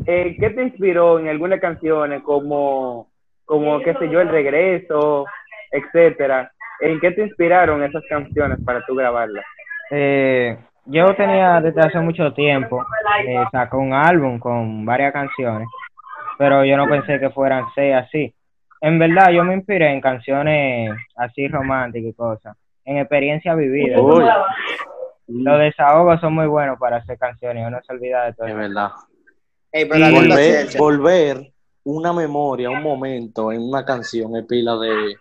Eh, 0.07 0.35
¿Qué 0.39 0.49
te 0.49 0.63
inspiró 0.63 1.19
en 1.19 1.29
algunas 1.29 1.59
canciones 1.61 2.23
como, 2.23 3.11
como, 3.45 3.79
qué 3.81 3.93
sé 3.93 4.09
yo, 4.09 4.19
El 4.21 4.29
Regreso, 4.29 5.25
etcétera? 5.71 6.51
¿En 6.83 6.99
qué 6.99 7.11
te 7.11 7.21
inspiraron 7.23 7.81
esas 7.81 8.03
canciones 8.09 8.59
para 8.65 8.85
tú 8.85 8.93
grabarlas? 8.93 9.45
Eh, 9.89 10.57
yo 10.85 11.15
tenía 11.15 11.61
desde 11.61 11.79
hace 11.79 11.97
mucho 11.99 12.33
tiempo, 12.33 12.85
eh, 13.25 13.37
sacó 13.51 13.77
un 13.77 13.93
álbum 13.93 14.37
con 14.37 14.85
varias 14.85 15.13
canciones, 15.13 15.69
pero 16.37 16.65
yo 16.65 16.75
no 16.75 16.87
pensé 16.89 17.21
que 17.21 17.29
fueran 17.29 17.65
seis 17.73 17.95
así. 17.95 18.33
en 18.81 18.99
verdad 18.99 19.31
yo 19.31 19.45
me 19.45 19.53
inspiré 19.53 19.93
en 19.93 20.01
canciones 20.01 20.91
así 21.15 21.47
románticas 21.47 22.09
y 22.09 22.13
cosas, 22.13 22.57
en 22.83 22.97
experiencias 22.97 23.55
vividas. 23.55 24.01
Uy, 24.01 24.25
Los 25.27 25.59
desahogos 25.59 26.19
son 26.19 26.33
muy 26.33 26.47
buenos 26.47 26.77
para 26.79 26.97
hacer 26.97 27.17
canciones, 27.17 27.65
uno 27.65 27.79
se 27.87 27.93
olvida 27.93 28.25
de 28.25 28.33
todo. 28.33 28.47
es 28.47 28.55
verdad. 28.57 28.89
Pero 29.71 29.95
linda 29.95 30.19
Volver, 30.19 30.67
volver 30.77 31.51
una 31.85 32.11
memoria, 32.11 32.69
un 32.69 32.83
momento 32.83 33.53
en 33.53 33.61
una 33.61 33.85
canción 33.85 34.35
es 34.35 34.45
pila 34.45 34.75
de 34.75 35.15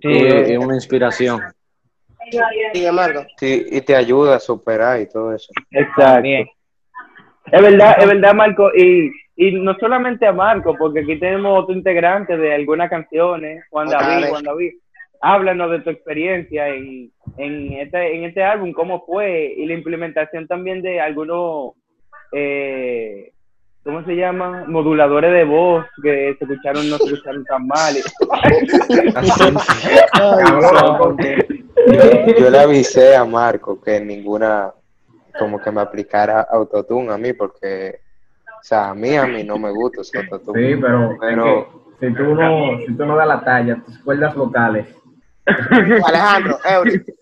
Sí, 0.00 0.08
es- 0.10 0.50
es 0.50 0.58
una 0.58 0.74
inspiración. 0.74 1.40
Sí, 3.36 3.66
y 3.70 3.80
te 3.82 3.94
ayuda 3.96 4.36
a 4.36 4.40
superar 4.40 5.00
y 5.00 5.08
todo 5.08 5.34
eso. 5.34 5.52
Exacto. 5.70 6.26
Es 7.52 7.62
verdad, 7.62 7.96
es 7.98 8.06
verdad, 8.06 8.34
Marco. 8.34 8.70
Y, 8.74 9.10
y 9.36 9.52
no 9.52 9.74
solamente 9.78 10.26
a 10.26 10.32
Marco, 10.32 10.74
porque 10.78 11.00
aquí 11.00 11.18
tenemos 11.18 11.62
otro 11.62 11.74
integrante 11.74 12.36
de 12.36 12.54
algunas 12.54 12.88
canciones, 12.88 13.64
Juan 13.70 13.88
David. 13.88 14.28
Juan 14.28 14.42
David. 14.42 14.72
Háblanos 15.20 15.70
de 15.70 15.80
tu 15.80 15.90
experiencia 15.90 16.68
en, 16.68 17.10
en, 17.38 17.72
este, 17.74 18.14
en 18.16 18.24
este 18.24 18.42
álbum, 18.42 18.72
cómo 18.72 19.04
fue, 19.06 19.54
y 19.56 19.64
la 19.66 19.74
implementación 19.74 20.46
también 20.46 20.82
de 20.82 21.00
algunos, 21.00 21.72
eh, 22.32 23.32
¿cómo 23.84 24.02
se 24.04 24.16
llaman? 24.16 24.70
Moduladores 24.72 25.32
de 25.32 25.44
voz 25.44 25.86
que 26.02 26.34
se 26.38 26.44
escucharon, 26.44 26.88
no 26.90 26.98
se 26.98 27.04
escucharon 27.04 27.44
tan 27.44 27.66
mal. 27.66 27.94
Yo, 31.86 32.34
yo 32.38 32.50
le 32.50 32.58
avisé 32.58 33.14
a 33.14 33.24
Marco 33.24 33.80
que 33.80 34.00
ninguna, 34.00 34.72
como 35.38 35.60
que 35.60 35.70
me 35.70 35.80
aplicara 35.82 36.40
autotune 36.42 37.12
a 37.12 37.18
mí, 37.18 37.32
porque, 37.34 38.00
o 38.46 38.62
sea, 38.62 38.90
a 38.90 38.94
mí, 38.94 39.14
a 39.16 39.26
mí 39.26 39.44
no 39.44 39.58
me 39.58 39.70
gusta 39.70 40.00
ese 40.00 40.18
autotune. 40.18 40.74
Sí, 40.74 40.80
pero, 40.80 41.16
Pero- 41.20 41.46
es 41.46 41.64
que 42.00 42.08
si 42.08 42.14
tú 42.14 42.34
no, 42.34 42.78
si 42.86 42.96
tú 42.96 43.06
no 43.06 43.16
das 43.16 43.28
la 43.28 43.44
talla, 43.44 43.82
tus 43.84 43.98
cuerdas 44.00 44.34
vocales. 44.34 44.86
Alejandro, 46.04 46.58
Eury. 46.64 47.04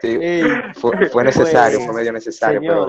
Sí, 0.00 0.18
fue, 0.74 1.08
fue 1.08 1.24
necesario, 1.24 1.78
pues, 1.78 1.86
fue 1.86 1.96
medio 1.96 2.12
necesario, 2.12 2.60
pero 2.60 2.86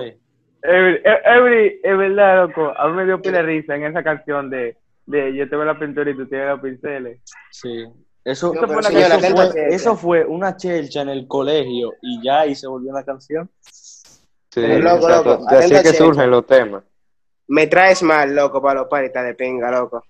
Every, 0.67 1.01
every- 1.25 1.79
es 1.83 1.97
verdad, 1.97 2.47
loco. 2.47 2.73
A 2.77 2.87
mí 2.87 2.93
me 2.95 3.05
dio 3.05 3.21
pila 3.21 3.37
de 3.39 3.43
risa 3.43 3.75
en 3.75 3.83
esa 3.85 4.03
canción 4.03 4.49
de, 4.49 4.77
de 5.05 5.35
Yo 5.35 5.49
te 5.49 5.55
veo 5.55 5.65
la 5.65 5.77
pintura 5.79 6.09
y 6.09 6.15
tú 6.15 6.27
tienes 6.27 6.47
los 6.49 6.59
pinceles. 6.61 7.21
sí. 7.51 7.85
Eso, 8.23 8.55
No, 8.55 8.67
fue, 8.67 9.67
eso 9.69 9.95
fue 9.95 10.25
una 10.25 10.57
chelcha 10.57 11.01
en 11.03 11.09
el 11.09 11.27
colegio 11.27 11.93
y 12.01 12.23
ya 12.23 12.39
ahí 12.39 12.55
se 12.55 12.67
volvió 12.67 12.89
una 12.89 13.03
canción. 13.03 13.47
sí, 13.61 14.19
Pero 14.55 14.79
loco, 14.79 15.07
loco, 15.07 15.45
de 15.47 15.57
así 15.57 15.75
es 15.75 15.83
que 15.83 15.93
surgen 15.93 16.31
los 16.31 16.43
temas. 16.47 16.83
Me 17.47 17.67
traes 17.67 18.01
mal, 18.01 18.35
loco, 18.35 18.59
para 18.63 18.79
los 18.79 18.89
paritas 18.89 19.23
de 19.25 19.35
pinga, 19.35 19.69
loco. 19.69 20.03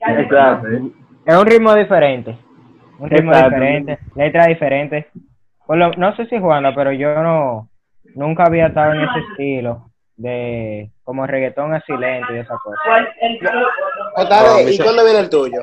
Exacto. 0.00 0.66
Es 1.26 1.36
un 1.36 1.44
ritmo 1.46 1.74
diferente. 1.74 2.38
Un 2.98 3.10
ritmo 3.10 3.32
Exacto. 3.32 3.50
diferente, 3.56 3.98
letra 4.14 4.46
diferente. 4.46 5.08
Por 5.66 5.76
lo- 5.76 5.92
no 5.92 6.16
sé 6.16 6.24
si 6.24 6.38
Juana, 6.38 6.74
pero 6.74 6.90
yo 6.92 7.22
no 7.22 7.68
nunca 8.14 8.44
había 8.46 8.68
estado 8.68 8.94
en 8.94 9.02
ese 9.02 9.18
estilo 9.30 9.87
de 10.18 10.90
como 11.04 11.26
reggaetón 11.26 11.72
así 11.74 11.92
lento 11.96 12.34
y 12.34 12.38
esas 12.38 12.58
cosas. 12.60 12.80
Otra 14.16 14.42
No, 14.42 14.48
a 14.48 14.56
vez, 14.56 14.66
mí 14.66 14.72
¿y 14.74 14.78
cuándo 14.78 15.04
viene 15.04 15.20
el 15.20 15.30
tuyo? 15.30 15.60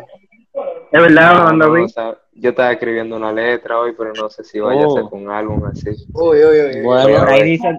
Es 0.91 1.01
verdad, 1.01 1.33
No, 1.35 1.41
Juan 1.43 1.57
no, 1.57 1.67
David. 1.67 1.83
o 1.83 1.87
sea, 1.89 2.15
yo 2.33 2.49
estaba 2.51 2.71
escribiendo 2.71 3.17
una 3.17 3.31
letra 3.33 3.77
hoy, 3.77 3.93
pero 3.97 4.13
no 4.13 4.29
sé 4.29 4.43
si 4.45 4.59
vaya 4.59 4.85
a 4.85 4.89
ser 4.89 5.03
Oh. 5.03 5.09
con 5.09 5.23
un 5.23 5.29
álbum 5.31 5.63
así. 5.65 5.89
Uy, 6.13 6.37
uy, 6.37 6.43
uy. 6.45 6.75
uy. 6.77 6.81
Bueno, 6.83 7.19
Por 7.19 7.29
ahí 7.29 7.43
dicen, 7.43 7.77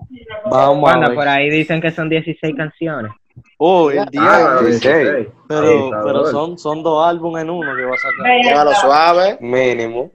vamos 0.50 0.76
a 0.76 0.80
Juana, 0.92 1.08
ver. 1.08 1.16
por 1.16 1.28
ahí 1.28 1.50
dicen 1.50 1.80
que 1.80 1.90
son 1.90 2.08
16 2.10 2.54
canciones. 2.54 3.10
Oh, 3.58 3.90
el 3.90 3.98
Ah, 4.00 4.06
diablo. 4.10 4.60
sí, 4.68 4.72
sí. 4.74 4.78
sí. 4.80 5.28
pero 5.48 5.66
Sí, 5.66 5.90
pero 6.04 6.26
son, 6.26 6.58
son 6.58 6.82
dos 6.82 7.06
álbumes 7.06 7.42
en 7.42 7.50
uno 7.50 7.74
que 7.74 7.84
va 7.84 7.94
a 7.94 7.98
sacar. 7.98 8.40
Llévalo 8.42 8.72
suave. 8.74 9.38
Mínimo. 9.40 10.10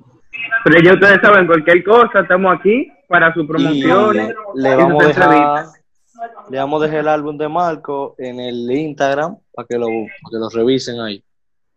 Pero 0.64 0.82
ya 0.82 0.94
ustedes 0.94 1.20
saben, 1.22 1.48
cualquier 1.48 1.84
cosa, 1.84 2.20
estamos 2.22 2.56
aquí 2.60 2.92
para 3.08 3.34
sus 3.34 3.44
Y 3.44 3.48
promociones. 3.48 4.36
le 4.56 4.70
y 4.72 4.76
vamos 4.76 5.04
a 5.04 5.08
dejar 5.08 5.24
entrevistas. 5.34 5.81
Le 6.50 6.58
vamos 6.58 6.82
a 6.82 6.86
dejar 6.86 7.00
el 7.02 7.08
álbum 7.08 7.38
de 7.38 7.48
Marco 7.50 8.16
en 8.18 8.40
el 8.40 8.70
Instagram 8.72 9.38
para 9.54 9.68
que 9.68 9.78
lo, 9.78 9.88
para 9.88 10.32
que 10.32 10.38
lo 10.38 10.50
revisen 10.50 11.00
ahí. 11.00 11.24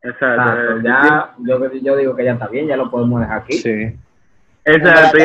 Exacto. 0.03 0.43
Exacto, 0.43 0.81
ya, 0.83 1.35
yo, 1.39 1.73
yo 1.81 1.97
digo 1.97 2.15
que 2.15 2.25
ya 2.25 2.33
está 2.33 2.49
bien, 2.49 2.67
ya 2.67 2.77
lo 2.77 2.91
podemos 2.91 3.21
dejar 3.21 3.39
aquí. 3.39 3.55
Sí. 3.55 3.97
Exacto. 4.67 5.19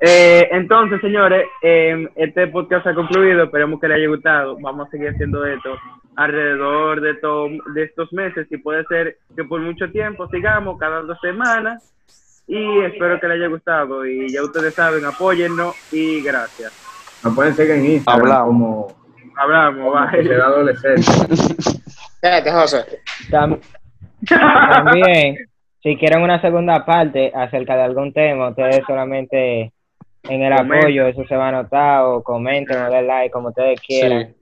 eh, 0.00 0.48
entonces, 0.50 1.00
señores, 1.00 1.46
eh, 1.62 2.08
este 2.16 2.46
podcast 2.48 2.86
ha 2.86 2.94
concluido. 2.94 3.44
Esperemos 3.44 3.80
que 3.80 3.88
les 3.88 3.98
haya 3.98 4.08
gustado. 4.08 4.56
Vamos 4.60 4.88
a 4.88 4.90
seguir 4.90 5.10
haciendo 5.10 5.44
esto 5.46 5.76
alrededor 6.16 7.00
de, 7.00 7.14
to- 7.14 7.48
de 7.74 7.82
estos 7.84 8.12
meses 8.12 8.46
y 8.50 8.56
puede 8.58 8.84
ser 8.84 9.18
que 9.36 9.44
por 9.44 9.60
mucho 9.60 9.90
tiempo 9.90 10.28
sigamos 10.28 10.78
cada 10.78 11.02
dos 11.02 11.18
semanas. 11.20 11.94
Y 12.46 12.80
espero 12.80 13.20
que 13.20 13.28
les 13.28 13.36
haya 13.36 13.46
gustado. 13.48 14.04
Y 14.06 14.28
ya 14.32 14.42
ustedes 14.42 14.74
saben, 14.74 15.04
apóyennos 15.04 15.74
y 15.92 16.22
gracias. 16.22 16.72
Nos 17.24 17.34
pueden 17.34 17.54
seguir 17.54 17.74
en 17.74 17.86
Instagram 17.86 18.22
Hablamos. 18.26 18.46
como, 18.46 18.94
Hablamos, 19.36 19.92
como. 19.92 20.10
Sociedad 20.10 20.46
Adolescente. 20.46 21.00
Espérate, 22.14 22.52
José. 22.52 22.84
Tam- 23.30 23.60
también, 24.28 25.36
si 25.82 25.96
quieren 25.96 26.22
una 26.22 26.40
segunda 26.40 26.84
parte 26.84 27.32
acerca 27.34 27.76
de 27.76 27.82
algún 27.82 28.12
tema, 28.12 28.48
ustedes 28.50 28.82
solamente 28.86 29.72
en 30.28 30.42
el 30.42 30.54
Comenten. 30.56 30.78
apoyo, 30.78 31.06
eso 31.06 31.24
se 31.26 31.36
va 31.36 31.48
a 31.48 31.52
notar, 31.52 32.02
o 32.04 32.22
comenten 32.22 32.80
o 32.82 32.90
den 32.90 33.06
like, 33.06 33.30
como 33.32 33.48
ustedes 33.48 33.80
quieran. 33.80 34.28
Sí. 34.28 34.40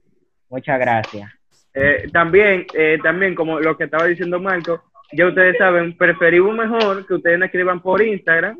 Muchas 0.49 0.79
gracias. 0.79 1.31
Eh, 1.73 2.09
también, 2.11 2.65
eh, 2.73 2.97
también, 3.01 3.33
como 3.33 3.59
lo 3.59 3.77
que 3.77 3.85
estaba 3.85 4.05
diciendo 4.05 4.39
Marco, 4.39 4.83
ya 5.13 5.25
ustedes 5.27 5.57
saben, 5.57 5.97
preferimos 5.97 6.53
mejor 6.55 7.05
que 7.07 7.13
ustedes 7.15 7.39
nos 7.39 7.45
escriban 7.47 7.81
por 7.81 8.01
Instagram, 8.01 8.59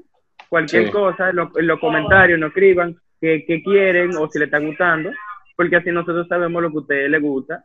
cualquier 0.49 0.85
Sí. 0.85 0.91
cosa, 0.91 1.29
en, 1.29 1.35
lo- 1.35 1.51
en 1.57 1.67
los 1.67 1.79
comentarios 1.79 2.39
nos 2.39 2.47
escriban 2.49 2.95
qué, 3.21 3.45
qué 3.47 3.61
quieren 3.63 4.17
o 4.17 4.27
si 4.29 4.39
les 4.39 4.47
está 4.47 4.59
gustando, 4.59 5.11
porque 5.55 5.75
así 5.77 5.91
nosotros 5.91 6.27
sabemos 6.27 6.61
lo 6.61 6.69
que 6.71 6.77
a 6.77 6.81
ustedes 6.81 7.09
les 7.11 7.21
gusta. 7.21 7.63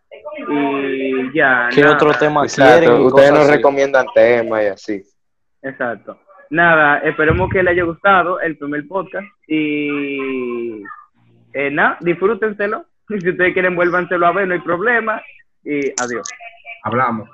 Y 0.49 1.33
ya. 1.35 1.69
¿Qué 1.75 1.81
nada. 1.81 1.95
otro 1.95 2.13
tema 2.13 2.43
Exacto. 2.45 2.79
quieren? 2.81 3.01
Ustedes 3.01 3.33
nos 3.33 3.41
así? 3.41 3.53
recomiendan 3.53 4.07
temas 4.15 4.63
y 4.63 4.67
así. 4.67 5.03
Exacto. 5.63 6.21
Nada, 6.51 6.99
esperemos 6.99 7.51
que 7.51 7.63
les 7.63 7.73
haya 7.73 7.83
gustado 7.85 8.41
el 8.41 8.57
primer 8.57 8.87
podcast 8.87 9.27
y 9.49 10.83
eh, 11.53 11.71
nada, 11.73 11.97
disfrútenselo. 12.01 12.85
Si 13.09 13.31
ustedes 13.31 13.53
quieren, 13.53 13.77
vuélvanselo 13.77 14.27
a 14.27 14.33
ver, 14.33 14.49
no 14.49 14.55
hay 14.55 14.61
problema. 14.61 15.23
Y 15.63 15.79
adiós. 16.03 16.29
Hablamos. 16.83 17.29